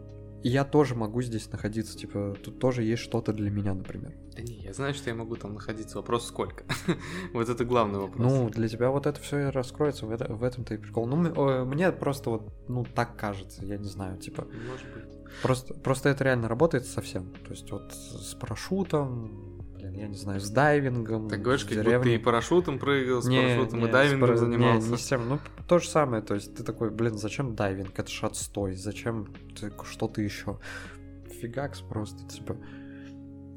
[0.44, 4.14] я тоже могу здесь находиться, типа, тут тоже есть что-то для меня, например.
[4.36, 5.98] Да не, я знаю, что я могу там находиться.
[5.98, 6.66] Вопрос сколько?
[7.34, 8.32] вот это главный вопрос.
[8.32, 11.08] Ну, для тебя вот это все и раскроется, в, это, в этом-то и прикол.
[11.08, 14.44] Ну, мне просто вот, ну, так кажется, я не знаю, типа.
[14.70, 15.16] Может быть.
[15.42, 17.34] Просто, просто это реально работает совсем.
[17.44, 19.55] То есть вот с парашютом,
[19.86, 21.30] блин, я не знаю, с дайвингом.
[21.30, 24.38] Так говоришь, как будто ты и парашютом прыгал, с не, парашютом не, и дайвингом пар...
[24.38, 24.88] занимался.
[24.88, 27.98] Не, не с тем, ну то же самое, то есть ты такой, блин, зачем дайвинг,
[27.98, 30.60] это ж отстой, зачем ты, что-то еще.
[31.42, 32.58] Фигакс просто, типа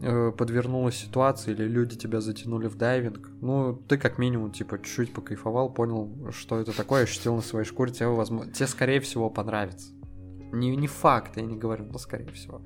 [0.00, 5.12] э, подвернулась ситуация или люди тебя затянули в дайвинг, ну, ты как минимум, типа, чуть-чуть
[5.12, 9.92] покайфовал, понял, что это такое, ощутил на своей шкуре, тебе, возможно, тебе, скорее всего, понравится.
[10.52, 12.62] Не, не факт, я не говорю, но скорее всего.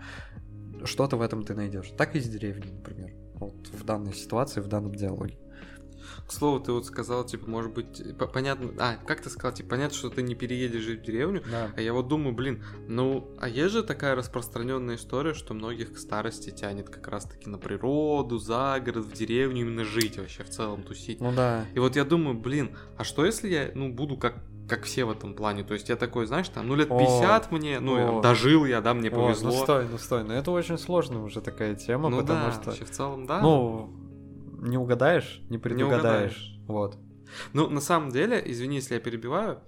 [0.85, 1.91] Что-то в этом ты найдешь.
[1.97, 3.22] Так и из деревни, например.
[3.47, 5.39] Вот в данной ситуации, в данном диалоге.
[6.27, 9.97] К слову, ты вот сказал, типа, может быть, понятно, а, как ты сказал, типа, понятно,
[9.97, 11.71] что ты не переедешь жить в деревню, да.
[11.77, 15.99] а я вот думаю, блин, ну, а есть же такая распространенная история, что многих к
[15.99, 20.83] старости тянет как раз-таки на природу, за город, в деревню именно жить вообще в целом,
[20.83, 21.21] тусить.
[21.21, 21.67] Ну да.
[21.75, 24.37] И вот я думаю, блин, а что если я, ну, буду как
[24.69, 25.65] как все в этом плане.
[25.65, 28.81] То есть я такой, знаешь, там, ну лет 50 о, мне, ну, о, дожил я,
[28.81, 29.51] да, мне повезло.
[29.51, 32.53] О, ну стой, ну стой, ну это очень сложная уже такая тема, ну, потому да,
[32.53, 32.71] что...
[32.85, 33.41] в целом, да.
[33.41, 33.91] Ну,
[34.61, 35.99] не угадаешь, не предугадаешь.
[35.99, 36.59] Не угадаешь.
[36.69, 36.99] Вот.
[37.53, 39.61] Ну, на самом деле, извини, если я перебиваю,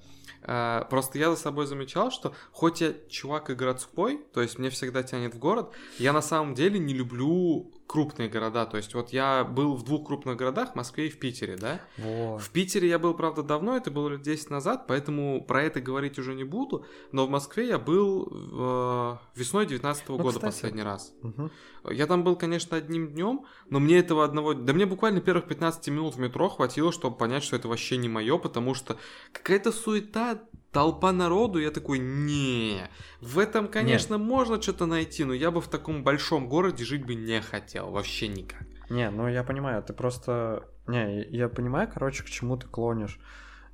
[0.47, 4.69] Uh, просто я за собой замечал, что хоть я чувак и городской, то есть мне
[4.69, 8.67] всегда тянет в город, я на самом деле не люблю крупные города.
[8.67, 11.81] То есть вот я был в двух крупных городах, Москве и в Питере, да?
[11.99, 12.43] Вот.
[12.43, 16.19] В Питере я был, правда, давно, это было лет 10 назад, поэтому про это говорить
[16.19, 16.85] уже не буду.
[17.13, 20.45] Но в Москве я был э, весной 19 ну, года кстати.
[20.45, 21.15] последний раз.
[21.23, 21.51] Угу.
[21.91, 24.55] Я там был, конечно, одним днем, но мне этого одного...
[24.55, 28.09] Да мне буквально первых 15 минут в метро хватило, чтобы понять, что это вообще не
[28.09, 28.97] мое, потому что
[29.33, 30.43] какая-то суета,
[30.75, 34.27] толпа народу, я такой, не, в этом, конечно, Нет.
[34.27, 38.29] можно что-то найти, но я бы в таком большом городе жить бы не хотел, вообще
[38.29, 38.67] никак.
[38.91, 40.69] Не, ну я понимаю, ты просто...
[40.87, 43.19] Не, я понимаю, короче, к чему ты клонишь,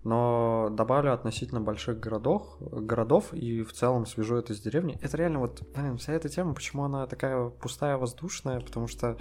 [0.04, 4.98] но добавлю относительно больших городов, городов и в целом свяжу это с деревней.
[5.00, 9.16] Это реально вот, блин, вся эта тема, почему она такая пустая, воздушная, потому что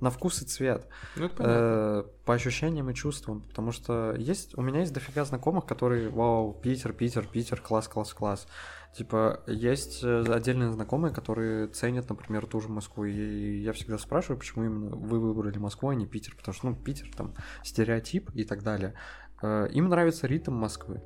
[0.00, 0.86] на вкус и цвет.
[1.16, 3.42] Ну, это э, по ощущениям и чувствам.
[3.42, 8.12] Потому что есть, у меня есть дофига знакомых, которые, вау, Питер, Питер, Питер, класс, класс,
[8.14, 8.46] класс.
[8.94, 13.04] Типа, есть э, отдельные знакомые, которые ценят, например, ту же Москву.
[13.04, 16.34] И я всегда спрашиваю, почему именно вы выбрали Москву, а не Питер.
[16.36, 17.34] Потому что, ну, Питер там
[17.64, 18.94] стереотип и так далее.
[19.42, 21.02] Э, им нравится ритм Москвы.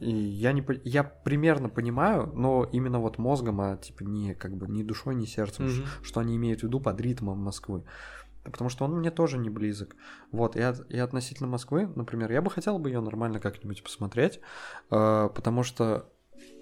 [0.00, 4.66] И я не я примерно понимаю, но именно вот мозгом, а типа не как бы
[4.66, 5.86] не душой, не сердцем, mm-hmm.
[6.02, 7.84] что они имеют в виду под ритмом Москвы.
[8.44, 9.96] Потому что он мне тоже не близок.
[10.30, 14.40] Вот, и, от, и относительно Москвы, например, я бы хотел бы ее нормально как-нибудь посмотреть,
[14.90, 16.08] э, потому что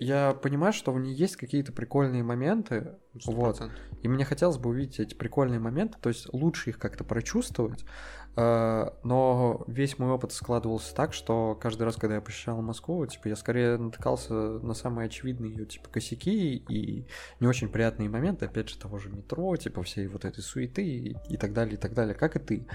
[0.00, 3.20] я понимаю, что в ней есть какие-то прикольные моменты, 100%.
[3.26, 3.62] вот,
[4.02, 7.84] и мне хотелось бы увидеть эти прикольные моменты, то есть лучше их как-то прочувствовать,
[8.36, 13.36] но весь мой опыт складывался так, что каждый раз, когда я посещал Москву, типа, я
[13.36, 17.06] скорее натыкался на самые очевидные ее, типа, косяки и
[17.38, 21.16] не очень приятные моменты, опять же, того же метро, типа, всей вот этой суеты и,
[21.28, 22.66] и так далее, и так далее, как и ты,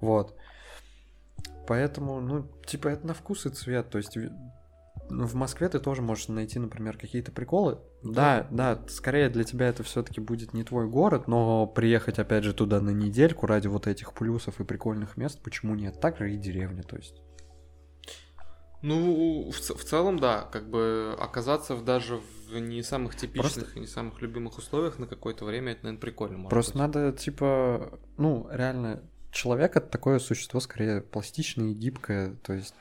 [0.00, 0.36] вот.
[1.68, 4.16] Поэтому, ну, типа, это на вкус и цвет, то есть
[5.08, 7.78] в Москве ты тоже можешь найти, например, какие-то приколы.
[8.02, 12.54] Да, да, скорее для тебя это все-таки будет не твой город, но приехать опять же
[12.54, 16.00] туда на недельку ради вот этих плюсов и прикольных мест, почему нет?
[16.00, 17.22] Так же и деревня, то есть.
[18.80, 23.78] Ну, в, в целом, да, как бы оказаться в, даже в не самых типичных Просто...
[23.78, 26.48] и не самых любимых условиях на какое-то время, это, наверное, прикольно.
[26.48, 26.80] Просто быть.
[26.80, 29.02] надо, типа, ну, реально,
[29.32, 32.74] человек это такое существо, скорее, пластичное и гибкое, то есть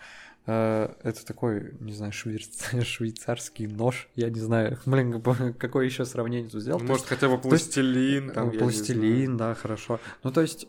[0.48, 2.72] это такой, не знаю, швейц...
[2.84, 4.10] швейцарский нож.
[4.16, 5.22] Я не знаю, блин,
[5.60, 6.80] какое еще сравнение тут сделал.
[6.80, 8.24] Ну, может, хотя бы пластилин.
[8.26, 10.00] Есть, там, пластилин, да, хорошо.
[10.24, 10.68] Ну, то есть,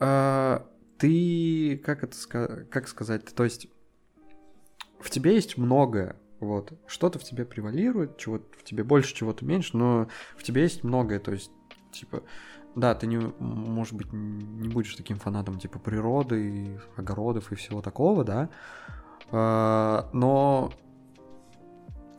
[0.00, 0.60] э,
[0.98, 3.68] ты, как это как сказать, то есть,
[4.98, 9.76] в тебе есть многое, вот, что-то в тебе превалирует, чего в тебе больше, чего-то меньше,
[9.76, 11.52] но в тебе есть многое, то есть,
[11.92, 12.24] типа,
[12.74, 18.24] да, ты не, может быть, не будешь таким фанатом, типа, природы, огородов и всего такого,
[18.24, 18.48] да,
[19.32, 20.70] но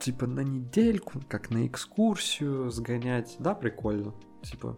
[0.03, 4.13] типа на недельку, как на экскурсию сгонять, да, прикольно.
[4.41, 4.77] Типа,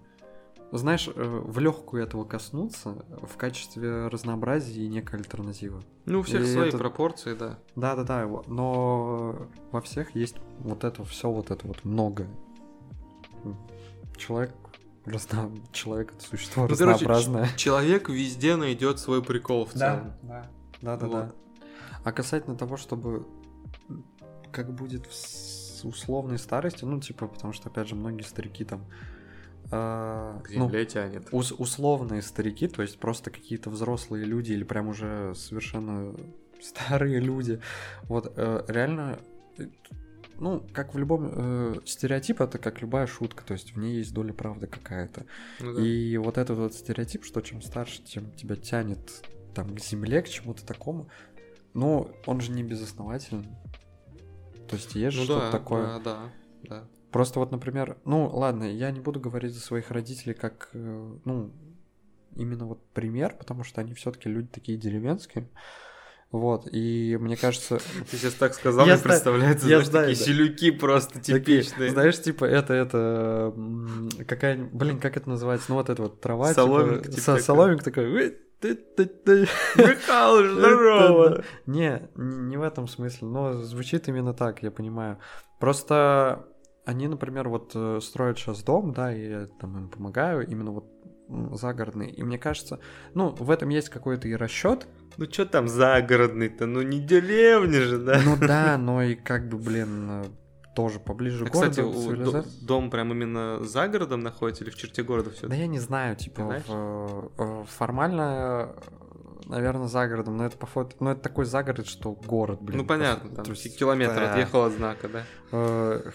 [0.72, 5.82] знаешь, э, в легкую этого коснуться в качестве разнообразия и некой альтернативы.
[6.06, 6.78] Ну, у всех и свои это...
[6.78, 7.58] пропорции, да.
[7.76, 8.28] Да, да, да.
[8.48, 12.30] Но во всех есть вот это все, вот это вот многое.
[14.18, 14.54] Человек
[15.06, 15.52] разно...
[15.72, 17.44] человек это существо ну, разнообразное.
[17.44, 20.14] Короче, человек везде найдет свой прикол в целом.
[20.22, 20.50] Да,
[20.82, 21.12] да, да, вот.
[21.12, 21.32] да.
[22.06, 23.26] А касательно того, чтобы
[24.52, 28.86] как будет в условной старости, ну, типа, потому что, опять же, многие старики там...
[29.72, 31.28] Э, ну, тянет.
[31.32, 36.16] Ус условные старики, то есть просто какие-то взрослые люди или прям уже совершенно
[36.62, 37.60] старые люди.
[38.04, 39.18] Вот, э, реально,
[40.36, 44.14] ну, как в любом э, стереотип, это как любая шутка, то есть в ней есть
[44.14, 45.26] доля правды какая-то.
[45.60, 45.82] Ну, да.
[45.82, 49.26] И вот этот вот стереотип, что чем старше, тем тебя тянет
[49.56, 51.10] там к земле, к чему-то такому,
[51.76, 53.46] ну, он же не безоснователен.
[54.68, 55.86] То есть есть ну, что-то да, такое.
[55.86, 56.20] Да, да,
[56.64, 56.88] да.
[57.12, 61.52] Просто вот, например, ну ладно, я не буду говорить за своих родителей как, э, ну,
[62.36, 65.48] именно вот пример, потому что они все-таки люди такие деревенские.
[66.32, 67.80] Вот, и мне кажется...
[68.12, 70.26] Ты сейчас так сказал, мне представляется, я знаешь, знаю, такие да.
[70.26, 71.92] селюки просто типичные.
[71.92, 73.54] Знаешь, типа, это, это,
[74.28, 75.68] какая блин, как это называется?
[75.70, 77.92] Ну, вот это вот трава, соломинка, типа, типа соломинка
[78.74, 79.42] такой,
[79.76, 81.44] Михаил, здорово!
[81.66, 85.20] Не, не в этом смысле, но звучит именно так, я понимаю.
[85.60, 86.48] Просто
[86.86, 90.86] они, например, вот э, строят сейчас дом, да, и я там им помогаю, именно вот
[91.54, 92.10] загородный.
[92.10, 92.80] И мне кажется,
[93.14, 94.88] ну, в этом есть какой-то и расчет.
[95.18, 96.66] Ну, что там загородный-то?
[96.66, 98.20] Ну, не деревня же, да?
[98.24, 100.26] Ну да, но и как бы, блин, э,
[100.76, 102.26] тоже поближе а, к городу.
[102.26, 105.48] Кстати, дом прям именно за городом находится или в черте города все?
[105.48, 108.76] Да я не знаю, типа в, э, формально,
[109.46, 112.80] наверное, за городом, но это по фото, ну это такой загород, что город, блин.
[112.80, 114.32] Ну понятно, там есть, километр да.
[114.32, 115.24] отъехал от знака, да?
[115.52, 116.12] Э,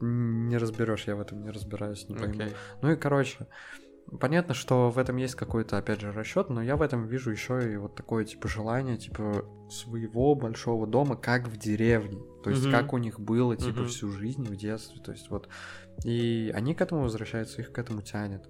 [0.00, 2.34] не разберешь, я в этом не разбираюсь, не пойму.
[2.34, 2.54] Okay.
[2.82, 3.46] Ну и короче,
[4.20, 7.72] Понятно, что в этом есть какой-то, опять же, расчет, но я в этом вижу еще
[7.72, 12.22] и вот такое, типа, желание, типа, своего большого дома, как в деревне.
[12.42, 12.70] То есть, mm-hmm.
[12.70, 13.86] как у них было, типа, mm-hmm.
[13.86, 15.00] всю жизнь в детстве.
[15.02, 15.48] То есть, вот.
[16.04, 18.48] И они к этому возвращаются, их к этому тянет.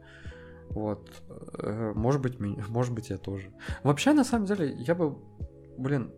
[0.71, 1.23] Вот.
[1.59, 3.53] Э, может быть, может быть, я тоже.
[3.85, 5.17] Вообще, на самом деле, я бы,
[5.79, 6.13] блин,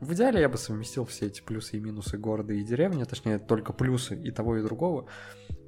[0.00, 3.72] в идеале я бы совместил все эти плюсы и минусы города и деревни, точнее, только
[3.72, 5.06] плюсы и того, и другого.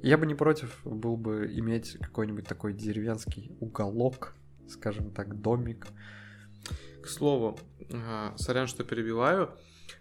[0.01, 4.35] Я бы не против был бы иметь какой-нибудь такой деревенский уголок,
[4.67, 5.87] скажем так, домик.
[7.03, 7.59] К слову,
[8.37, 9.51] сорян, что перебиваю,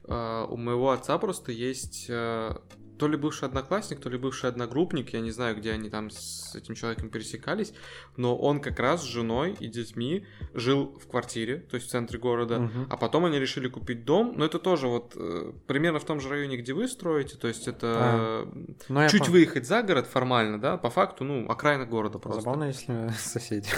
[0.05, 2.63] а, у моего отца просто есть а,
[3.03, 6.55] то ли бывший одноклассник, то ли бывший одногруппник, я не знаю, где они там с
[6.55, 7.75] этим человеком пересекались,
[8.17, 10.25] но он как раз с женой и детьми
[10.55, 12.87] жил в квартире, то есть в центре города, угу.
[12.89, 16.29] а потом они решили купить дом, но это тоже вот э, примерно в том же
[16.29, 18.47] районе, где вы строите, то есть это
[18.89, 19.33] а, чуть пом...
[19.33, 22.43] выехать за город формально, да, по факту, ну, окраина города просто.
[22.43, 23.69] Забавно, если соседи.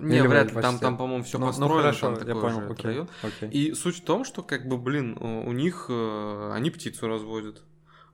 [0.00, 2.72] Не, вряд ли, там, там, по-моему, все ну, ну построено, ну, хорошо, там я понял,
[2.72, 3.06] окей.
[3.22, 3.50] Окей.
[3.50, 7.62] И суть в том, что, как бы, блин, у них, э, они птицу разводят.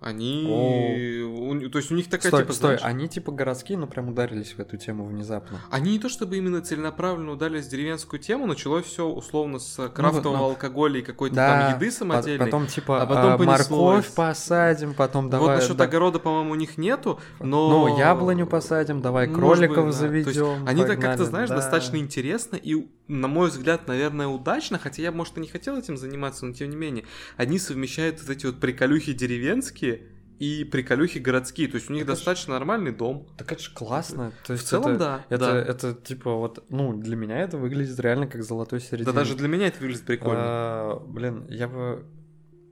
[0.01, 1.23] Они...
[1.25, 1.71] У...
[1.71, 2.53] То есть у них такая стой, типа...
[2.53, 2.83] Стой, знаешь...
[2.85, 5.61] они типа городские, но прям ударились в эту тему внезапно.
[5.71, 9.89] Они не то чтобы именно целенаправленно ударились в деревенскую тему, началось все условно с ну
[9.89, 12.45] крафтового ну, алкоголя и какой-то да, там еды самодельной.
[12.45, 15.49] Потом типа а потом а, морковь посадим, потом давай...
[15.49, 15.85] Вот насчет да...
[15.85, 17.71] огорода, по-моему, у них нету, но...
[17.71, 20.01] Ну, яблоню посадим, давай кроликов быть, да.
[20.01, 20.67] заведем.
[20.67, 21.57] Они так как-то, знаешь, да.
[21.57, 25.97] достаточно интересно и на мой взгляд, наверное, удачно, хотя я, может, и не хотел этим
[25.97, 27.05] заниматься, но тем не менее,
[27.37, 29.94] они совмещают вот эти вот приколюхи деревенские
[30.39, 31.69] и приколюхи городские.
[31.69, 32.59] То есть у них так достаточно ж...
[32.59, 33.27] нормальный дом.
[33.37, 34.33] Так это же классно.
[34.47, 35.27] То есть в целом, это, да.
[35.29, 35.59] Это, да.
[35.59, 39.13] это, типа вот, ну, для меня это выглядит реально как золотой середина.
[39.13, 40.43] Да даже для меня это выглядит прикольно.
[40.43, 42.05] А, блин, я бы,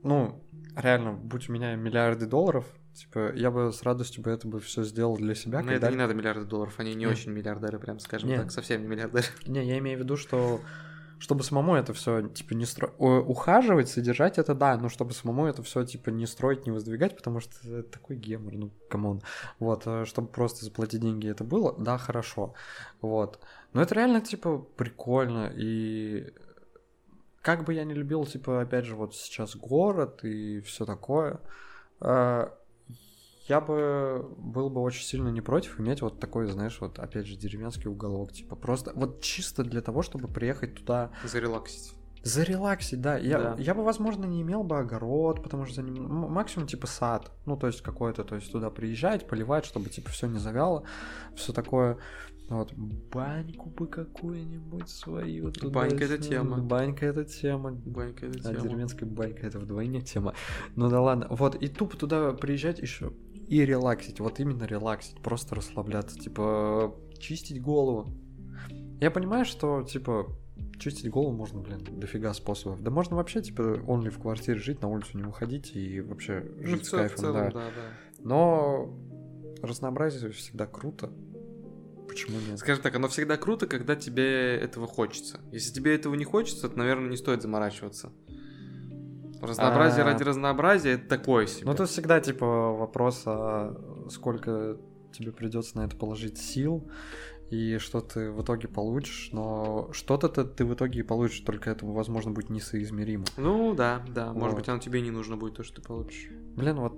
[0.03, 0.43] ну,
[0.75, 4.83] реально, будь у меня миллиарды долларов, типа, я бы с радостью бы это бы все
[4.83, 5.61] сделал для себя.
[5.61, 5.87] Но когда...
[5.87, 7.11] это не надо миллиарды долларов, они не Нет.
[7.11, 8.41] очень миллиардеры, прям скажем Нет.
[8.41, 9.25] так, совсем не миллиардеры.
[9.47, 10.61] Не, я имею в виду, что
[11.23, 15.63] чтобы самому это все типа не строить, ухаживать, содержать это да, но чтобы самому это
[15.63, 19.21] все типа не строить, не воздвигать, потому что это такой гемор, ну come on,
[19.57, 22.55] вот, э, чтобы просто заплатить деньги это было, да, хорошо,
[23.01, 23.39] вот,
[23.71, 25.49] но это реально типа прикольно.
[25.55, 26.33] И
[27.41, 31.39] как бы я не любил типа опять же вот сейчас город и все такое,
[32.01, 32.49] э,
[33.47, 37.35] я бы был бы очень сильно не против иметь вот такой, знаешь, вот опять же
[37.35, 41.93] деревенский уголок, типа просто вот чисто для того, чтобы приехать туда, Зарелаксить.
[42.23, 43.17] зарелаксить, да.
[43.17, 43.55] Я, Да.
[43.59, 47.57] я бы, возможно, не имел бы огород, потому что за ним максимум типа сад, ну
[47.57, 50.83] то есть какой-то, то есть туда приезжать, поливать, чтобы типа все не завяло,
[51.35, 51.97] все такое.
[52.49, 55.49] Вот, баньку бы какую-нибудь свою.
[55.51, 56.57] туда Банька это тема.
[56.57, 57.71] Банька это тема.
[57.71, 58.61] Банька это А тема.
[58.61, 60.33] деревенская банька это вдвойне тема.
[60.75, 61.27] Ну да ладно.
[61.29, 63.13] Вот, и тупо туда приезжать еще
[63.53, 64.19] и релаксить.
[64.19, 66.19] Вот именно релаксить, просто расслабляться.
[66.19, 68.11] Типа, чистить голову.
[68.99, 70.35] Я понимаю, что, типа,
[70.79, 72.81] чистить голову можно, блин, дофига способов.
[72.81, 76.65] Да можно вообще, типа, only в квартире жить, на улицу не выходить и вообще Ну,
[76.65, 77.51] жить в с кайфом, целом, да.
[77.51, 78.23] да, да.
[78.23, 78.97] Но
[79.61, 81.11] разнообразие всегда круто.
[82.07, 82.57] Почему нет?
[82.57, 85.41] Скажем так, оно всегда круто, когда тебе этого хочется.
[85.51, 88.11] Если тебе этого не хочется, то, наверное, не стоит заморачиваться.
[89.43, 90.05] Разнообразие А.
[90.05, 91.65] ради разнообразия это такое себе.
[91.65, 93.75] Ну, тут всегда, типа, вопрос, а
[94.09, 94.77] сколько
[95.11, 96.89] тебе придется на это положить сил,
[97.49, 101.69] и что ты в итоге получишь, но что-то -то ты в итоге и получишь, только
[101.69, 103.25] это, возможно, будет несоизмеримо.
[103.37, 104.33] Ну да, да.
[104.33, 104.59] Может Вот.
[104.59, 106.29] быть, оно тебе не нужно будет то, что ты получишь.
[106.55, 106.95] Блин, вот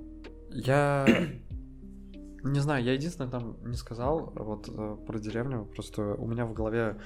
[0.51, 1.05] я
[2.43, 6.53] не знаю, я единственное там не сказал вот э, про деревню, просто у меня в
[6.53, 7.01] голове,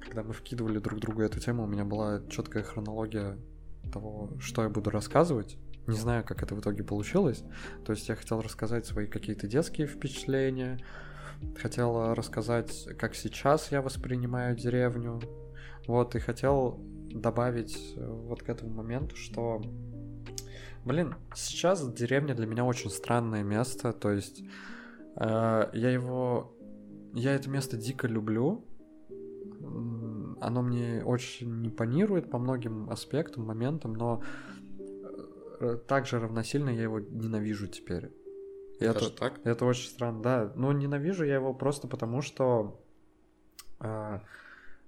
[0.00, 3.38] когда мы вкидывали друг другу эту тему, у меня была четкая хронология
[3.88, 5.58] того, что я буду рассказывать.
[5.86, 7.42] Не знаю, как это в итоге получилось.
[7.84, 10.78] То есть я хотел рассказать свои какие-то детские впечатления,
[11.56, 15.20] хотел рассказать, как сейчас я воспринимаю деревню.
[15.86, 16.78] Вот, и хотел
[17.10, 19.62] добавить э, вот к этому моменту, что
[20.88, 24.42] Блин, сейчас деревня для меня очень странное место, то есть
[25.16, 26.56] э, я его,
[27.12, 28.64] я это место дико люблю,
[30.40, 34.22] оно мне очень импонирует по многим аспектам, моментам, но
[35.60, 38.12] э, также равносильно я его ненавижу теперь.
[38.80, 39.40] И это, Даже так?
[39.44, 40.52] это очень странно, да.
[40.54, 42.80] Но ненавижу я его просто потому, что...
[43.80, 44.20] э,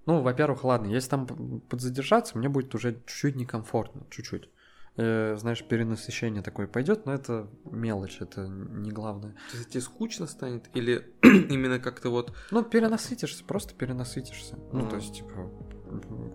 [0.06, 4.48] ну, во-первых, ладно, если там подзадержаться, мне будет уже чуть-чуть некомфортно, чуть-чуть.
[4.96, 9.34] Э, знаешь, перенасыщение такое пойдет, но это мелочь, это не главное.
[9.50, 10.68] То есть тебе скучно станет?
[10.74, 12.34] Или именно как-то вот...
[12.50, 14.56] Ну, перенасытишься, просто перенасытишься.
[14.72, 14.90] Ну, Мгм.
[14.90, 15.50] то есть, типа,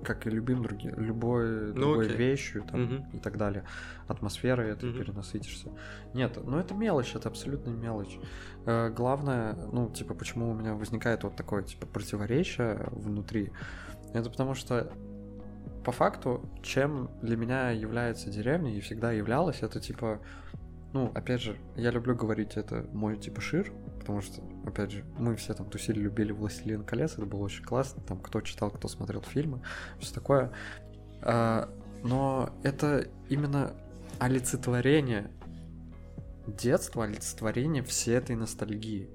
[0.04, 2.18] как и любим другие, любой, Ну, другой окей.
[2.18, 3.10] вещью там, Мгм.
[3.14, 3.66] и так далее.
[4.08, 4.98] Атмосферой это Мгм.
[5.00, 5.72] перенасытишься.
[6.14, 8.18] Нет, ну это мелочь, это абсолютно мелочь.
[8.66, 13.52] Э, главное, ну, типа, почему у меня возникает вот такое, типа, противоречие внутри,
[14.14, 14.92] это потому что
[15.86, 20.20] по факту, чем для меня является деревня и всегда являлась, это типа,
[20.94, 25.36] ну, опять же, я люблю говорить, это мой типа шир, потому что, опять же, мы
[25.36, 29.22] все там тусили, любили «Властелин колец», это было очень классно, там кто читал, кто смотрел
[29.22, 29.62] фильмы,
[30.00, 30.52] все такое.
[31.22, 31.70] А,
[32.04, 33.74] но это именно
[34.18, 35.30] олицетворение
[36.48, 39.10] детства, олицетворение всей этой ностальгии.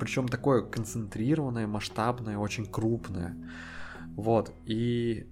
[0.00, 3.36] Причем такое концентрированное, масштабное, очень крупное.
[4.16, 4.52] Вот.
[4.64, 5.28] И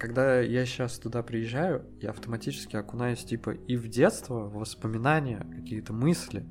[0.00, 5.92] когда я сейчас туда приезжаю, я автоматически окунаюсь типа и в детство, в воспоминания, какие-то
[5.92, 6.46] мысли,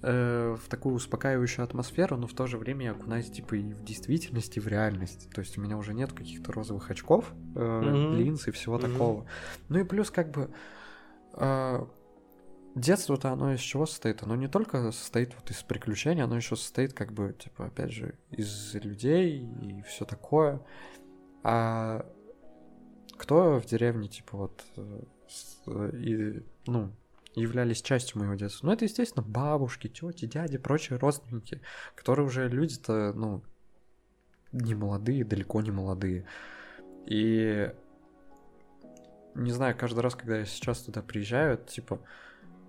[0.00, 3.84] э, в такую успокаивающую атмосферу, но в то же время я окунаюсь типа и в
[3.84, 5.28] действительность, и в реальность.
[5.34, 9.26] То есть у меня уже нет каких-то розовых очков, э, линз и всего такого.
[9.68, 10.50] Ну и плюс как бы
[11.34, 11.86] э,
[12.74, 14.22] детство-то оно из чего состоит?
[14.22, 18.14] Оно не только состоит вот из приключений, оно еще состоит как бы, типа, опять же,
[18.30, 20.62] из людей и все такое.
[21.42, 22.06] А
[23.18, 26.92] кто в деревне, типа, вот, э, и, ну,
[27.34, 28.66] являлись частью моего детства?
[28.66, 31.60] Ну, это, естественно, бабушки, тети, дяди, прочие родственники,
[31.94, 33.42] которые уже люди-то, ну,
[34.52, 36.26] не молодые, далеко не молодые.
[37.06, 37.70] И
[39.34, 42.00] не знаю, каждый раз, когда я сейчас туда приезжаю, типа,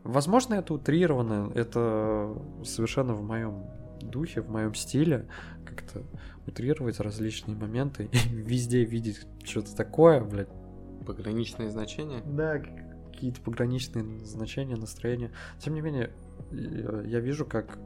[0.04, 3.66] возможно, это утрировано, это совершенно в моем
[4.02, 5.28] духе, в моем стиле,
[5.66, 6.04] как-то
[6.48, 10.50] утрировать различные моменты и везде видеть что-то такое, блядь.
[11.06, 12.22] Пограничные значения?
[12.26, 12.60] Да,
[13.12, 15.32] какие-то пограничные значения, настроения.
[15.60, 16.12] Тем не менее,
[16.52, 17.78] я вижу, как,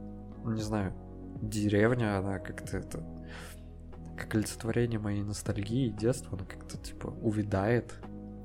[0.46, 0.94] не знаю,
[1.42, 3.04] деревня, она как-то это
[4.18, 7.96] как олицетворение моей ностальгии и детства, она как-то типа увядает.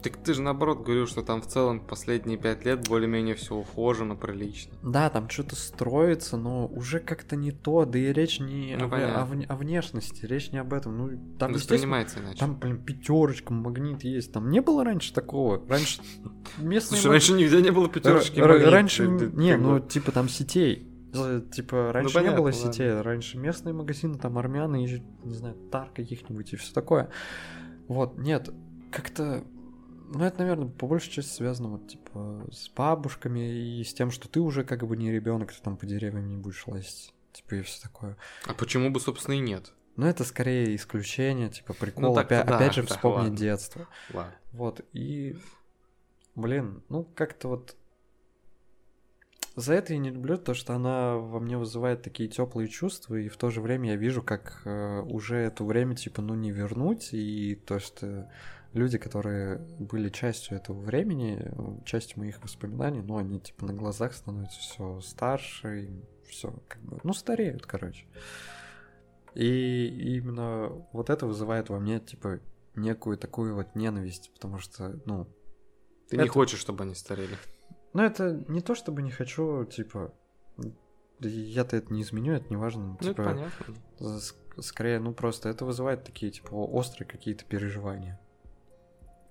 [0.06, 4.14] Так ты же наоборот говорил, что там в целом последние пять лет более-менее все ухожено,
[4.14, 4.72] прилично.
[4.82, 9.22] Да, там что-то строится, но уже как-то не то, да и речь не Ну, о,
[9.22, 10.96] о о внешности, речь не об этом.
[10.96, 12.38] Ну, там, Воспринимается иначе.
[12.38, 14.32] там, блин, пятерочка, магнит есть.
[14.32, 15.60] Там не было раньше такого.
[15.68, 16.00] Раньше
[16.58, 18.38] местные Слушай, раньше нигде не было пятерочки.
[18.38, 20.92] Раньше, не, ну, типа там сетей.
[21.14, 22.72] Э, Типа, раньше не понятно, было ладно.
[22.72, 24.76] сетей, раньше местные магазины, там армяны,
[25.24, 27.08] не знаю, тар каких-нибудь и все такое.
[27.88, 28.50] Вот, нет,
[28.90, 29.44] как-то,
[30.08, 34.28] ну, это, наверное, по большей части связано, вот, типа, с бабушками и с тем, что
[34.28, 37.62] ты уже как бы не ребенок, ты там по деревьям не будешь лазить, типа, и
[37.62, 38.16] все такое.
[38.46, 39.72] А почему бы, собственно, и нет?
[39.96, 43.36] Но это скорее исключение, типа, прикол, Ну, опять, да, опять же так, вспомнить ладно.
[43.38, 43.88] детство.
[44.12, 44.34] Ладно.
[44.52, 45.36] Вот, и,
[46.34, 47.76] блин, ну как-то вот
[49.56, 53.28] за это я не люблю то, что она во мне вызывает такие теплые чувства, и
[53.28, 57.14] в то же время я вижу, как э, уже это время, типа, ну не вернуть,
[57.14, 58.30] и то, что
[58.76, 61.50] люди, которые были частью этого времени,
[61.84, 65.90] частью моих воспоминаний, ну они, типа, на глазах становятся все старше,
[66.28, 68.06] все, как бы, ну стареют, короче.
[69.34, 72.40] И именно вот это вызывает во мне, типа,
[72.74, 75.26] некую такую вот ненависть, потому что, ну,
[76.08, 77.36] Ты не Это- хочешь, чтобы они старели.
[77.92, 80.14] ну это не то, чтобы не хочу, типа,
[81.20, 84.20] я-то это не изменю, это не важно, Ну, это типа, понятно.
[84.62, 88.20] скорее, ну просто это вызывает такие, типа, острые какие-то переживания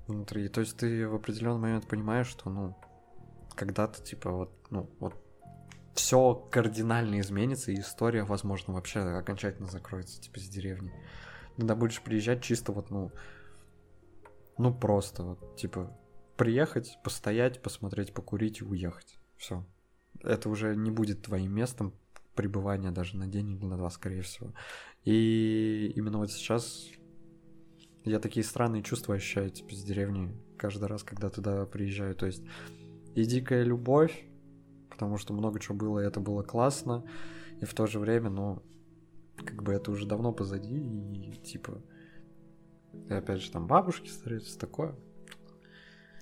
[0.07, 0.47] внутри.
[0.47, 2.75] То есть ты в определенный момент понимаешь, что, ну,
[3.55, 5.15] когда-то, типа, вот, ну, вот
[5.93, 10.93] все кардинально изменится, и история, возможно, вообще окончательно закроется, типа, с деревни.
[11.55, 13.11] Когда будешь приезжать чисто вот, ну,
[14.57, 15.97] ну просто вот, типа,
[16.35, 19.17] приехать, постоять, посмотреть, покурить и уехать.
[19.37, 19.65] Все.
[20.21, 21.93] Это уже не будет твоим местом
[22.35, 24.53] пребывания даже на день или на два, скорее всего.
[25.05, 26.89] И именно вот сейчас
[28.05, 32.15] я такие странные чувства ощущаю, типа, с деревни каждый раз, когда туда приезжаю.
[32.15, 32.43] То есть
[33.15, 34.25] и дикая любовь,
[34.89, 37.03] потому что много чего было, и это было классно,
[37.59, 38.61] и в то же время, ну,
[39.37, 41.81] как бы это уже давно позади, и типа,
[43.09, 44.95] и опять же, там бабушки старые, все такое.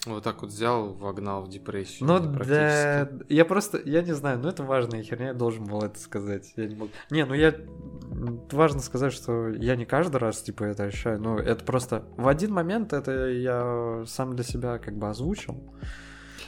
[0.06, 2.08] Вот так вот взял, вогнал в депрессию.
[2.08, 5.98] Ну да, я просто, я не знаю, ну это важная херня, я должен был это
[5.98, 6.90] сказать, я не мог.
[7.10, 7.56] Не, ну я,
[8.52, 12.54] важно сказать, что я не каждый раз, типа, это ощущаю, ну это просто, в один
[12.54, 15.56] момент это я сам для себя как бы озвучил,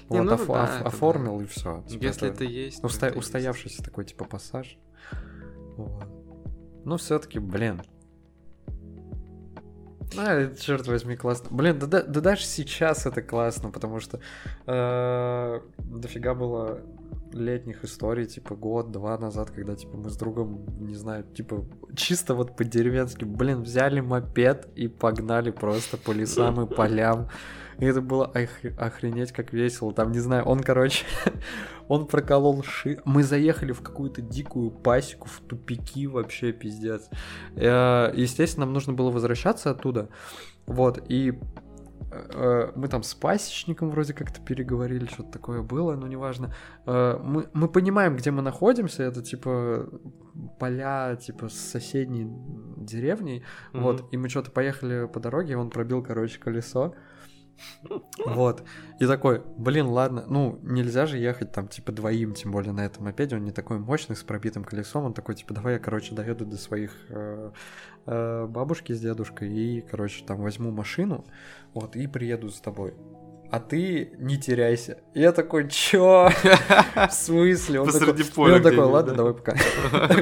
[0.09, 1.83] Не, вот, ну оф- да, оф- это оформил и все.
[1.87, 2.81] Если это есть.
[2.81, 3.27] то Уста- это есть.
[3.27, 4.77] устоявшийся такой, типа, пассаж.
[5.77, 6.05] Вот.
[6.85, 7.81] Ну, все-таки, блин.
[10.17, 11.49] А, черт возьми, классно.
[11.51, 14.19] Блин, да, да, да даже сейчас это классно, потому что
[14.67, 16.79] э, дофига было
[17.33, 22.55] летних историй, типа год-два назад, когда типа мы с другом, не знаю, типа чисто вот
[22.55, 27.27] по-деревенски, блин, взяли мопед и погнали просто по лесам и полям.
[27.77, 29.91] И это было ох- охренеть как весело.
[29.93, 31.05] Там, не знаю, он, короче,
[31.89, 33.01] он проколол ши.
[33.03, 37.09] Мы заехали в какую-то дикую пасеку, в тупики вообще, пиздец.
[37.57, 40.07] Э, Естественно, нам нужно было возвращаться оттуда.
[40.67, 41.37] Вот, и
[42.75, 46.53] мы там с пасечником вроде как-то переговорили, что-то такое было, но неважно.
[46.85, 49.87] Э, Мы, мы понимаем, где мы находимся, это типа
[50.59, 52.27] поля, типа с соседней
[52.77, 53.43] деревней,
[53.73, 53.83] Мгм.
[53.83, 56.93] вот, и мы что-то поехали по дороге, и он пробил, короче, колесо.
[58.25, 58.63] Вот.
[58.99, 63.05] И такой, блин, ладно, ну, нельзя же ехать там, типа, двоим, тем более на этом
[63.05, 66.45] мопеде, он не такой мощный, с пробитым колесом, он такой, типа, давай я, короче, доеду
[66.45, 67.51] до своих э,
[68.05, 71.25] э, бабушки с дедушкой и, короче, там возьму машину,
[71.73, 72.93] вот, и приеду с тобой.
[73.51, 74.97] А ты не теряйся.
[75.13, 76.29] Я такой, чё?
[76.95, 77.79] В смысле?
[77.81, 79.55] Он Посреди такой, поля он такой, ладно, да?» давай пока.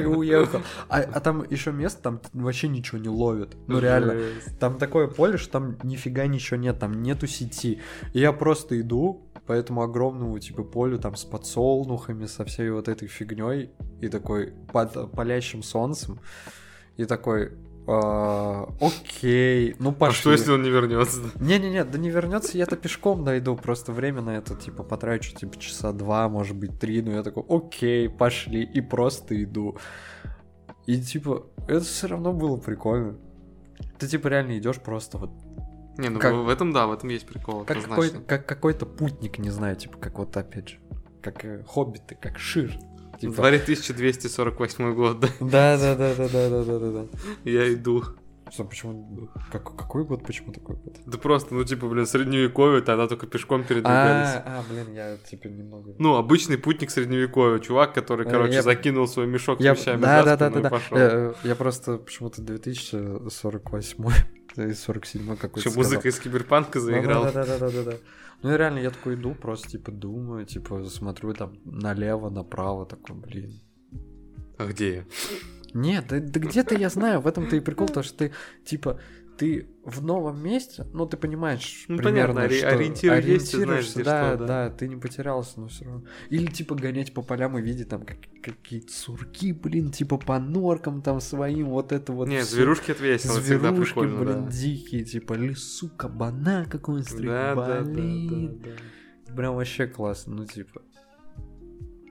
[0.08, 0.60] Уехал.
[0.88, 3.56] А, а там еще место, там вообще ничего не ловит.
[3.66, 4.20] Ну реально.
[4.60, 7.80] Там такое поле, что там нифига ничего нет, там нету сети.
[8.12, 12.88] И я просто иду по этому огромному типа полю там с подсолнухами, со всей вот
[12.88, 13.70] этой фигней
[14.00, 16.20] и такой под палящим солнцем.
[16.96, 20.20] И такой, «А, окей, ну А пошли.
[20.20, 21.20] что, если он не вернется?
[21.36, 25.92] Не-не-не, да не вернется, я-то пешком дойду, просто время на это, типа, потрачу, типа, часа
[25.92, 29.76] два, может быть, три, но я такой, окей, пошли, и просто иду.
[30.86, 33.16] И, типа, это все равно было прикольно.
[33.98, 35.30] Ты, типа, реально идешь просто вот,
[35.96, 39.38] Не, ну Как- в этом да, в этом есть прикол, как, какой, как какой-то путник,
[39.38, 40.78] не знаю, типа, как вот, опять же,
[41.22, 42.76] как э, хоббиты, как шир.
[43.16, 47.06] В Типа, дворе 1248 год, да, да-да-да-да-да-да-да-да.
[47.44, 48.02] я иду.
[48.52, 50.96] Что, почему, как, какой год, почему такой год?
[51.06, 54.34] Да просто, ну типа, блин, средневековье, тогда только пешком передвигались.
[54.36, 55.94] А, а, блин, я, типа, немного...
[55.98, 60.02] Ну, обычный путник средневековья, чувак, который, Э, короче, я- закинул свой мешок с Я, вещами
[60.02, 60.70] да, да, да, да, и да.
[60.70, 60.96] пошел.
[60.98, 64.04] Я, я просто почему-то 2048
[64.56, 67.32] из 47 какой-то Что, музыка из киберпанка заиграла?
[67.32, 67.94] Да-да-да-да-да.
[68.44, 73.16] Ну и реально, я такой иду, просто, типа, думаю, типа, смотрю там налево, направо, такой,
[73.16, 73.58] блин.
[74.58, 75.04] А где я?
[75.72, 78.32] Нет, да, да где-то я знаю, в этом-то и прикол, то что ты,
[78.66, 79.00] типа,
[79.36, 84.04] ты в новом месте, ну ты понимаешь Ну, примерно, понятно, что ориентир есть, знаешь, где
[84.04, 84.46] да, что, да.
[84.46, 86.04] да, ты не потерялся, но все равно.
[86.30, 91.02] Или типа гонять по полям и видеть там как- какие-то сурки, блин, типа по норкам
[91.02, 92.28] там своим, вот это вот.
[92.28, 92.56] Не, всё.
[92.56, 94.50] зверушки это весело, всегда Зверушки, прикольно, блин, да.
[94.50, 98.58] дикие, типа лесу кабана какой-нибудь стриг, Да, да, да, блин.
[98.62, 98.70] да,
[99.26, 99.34] да.
[99.34, 100.82] Прям вообще классно, ну типа.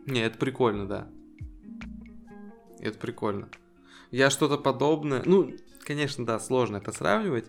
[0.06, 1.08] Не, это прикольно, да.
[2.80, 3.48] Это прикольно.
[4.12, 5.24] Я что-то подобное...
[5.26, 5.52] Ну,
[5.84, 7.46] конечно, да, сложно это сравнивать.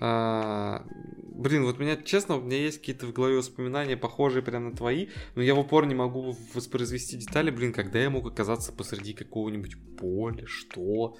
[0.00, 0.86] А,
[1.32, 5.08] блин, вот меня, честно, у меня есть какие-то в голове воспоминания, похожие прям на твои,
[5.34, 9.76] но я в упор не могу воспроизвести детали, блин, когда я мог оказаться посреди какого-нибудь
[9.96, 11.16] поля, что,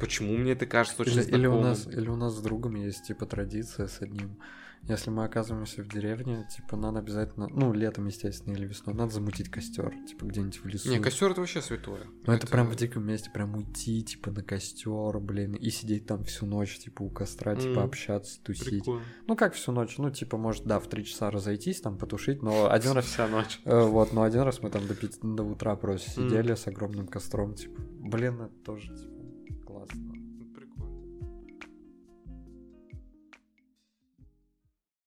[0.00, 1.62] почему мне это кажется очень Или, или у знакомым.
[1.62, 4.38] нас, или у нас с другом есть типа традиция с одним.
[4.88, 9.48] Если мы оказываемся в деревне, типа надо обязательно, ну летом естественно или весной, надо замутить
[9.48, 10.90] костер, типа где-нибудь в лесу.
[10.90, 12.00] Не, костер это вообще святое.
[12.26, 16.24] Ну это, прям в диком месте, прям уйти, типа на костер, блин, и сидеть там
[16.24, 17.84] всю ночь, типа у костра, типа Мгм.
[17.84, 18.66] общаться, тусить.
[18.66, 19.04] Прикольно.
[19.28, 22.68] Ну как всю ночь, ну типа может да в три часа разойтись, там потушить, но
[22.70, 23.60] один раз Вся ночь.
[23.64, 27.06] Э, Вот, но один раз мы там до, пяти, до утра просто сидели с огромным
[27.06, 29.11] костром, типа, блин, это тоже, типа.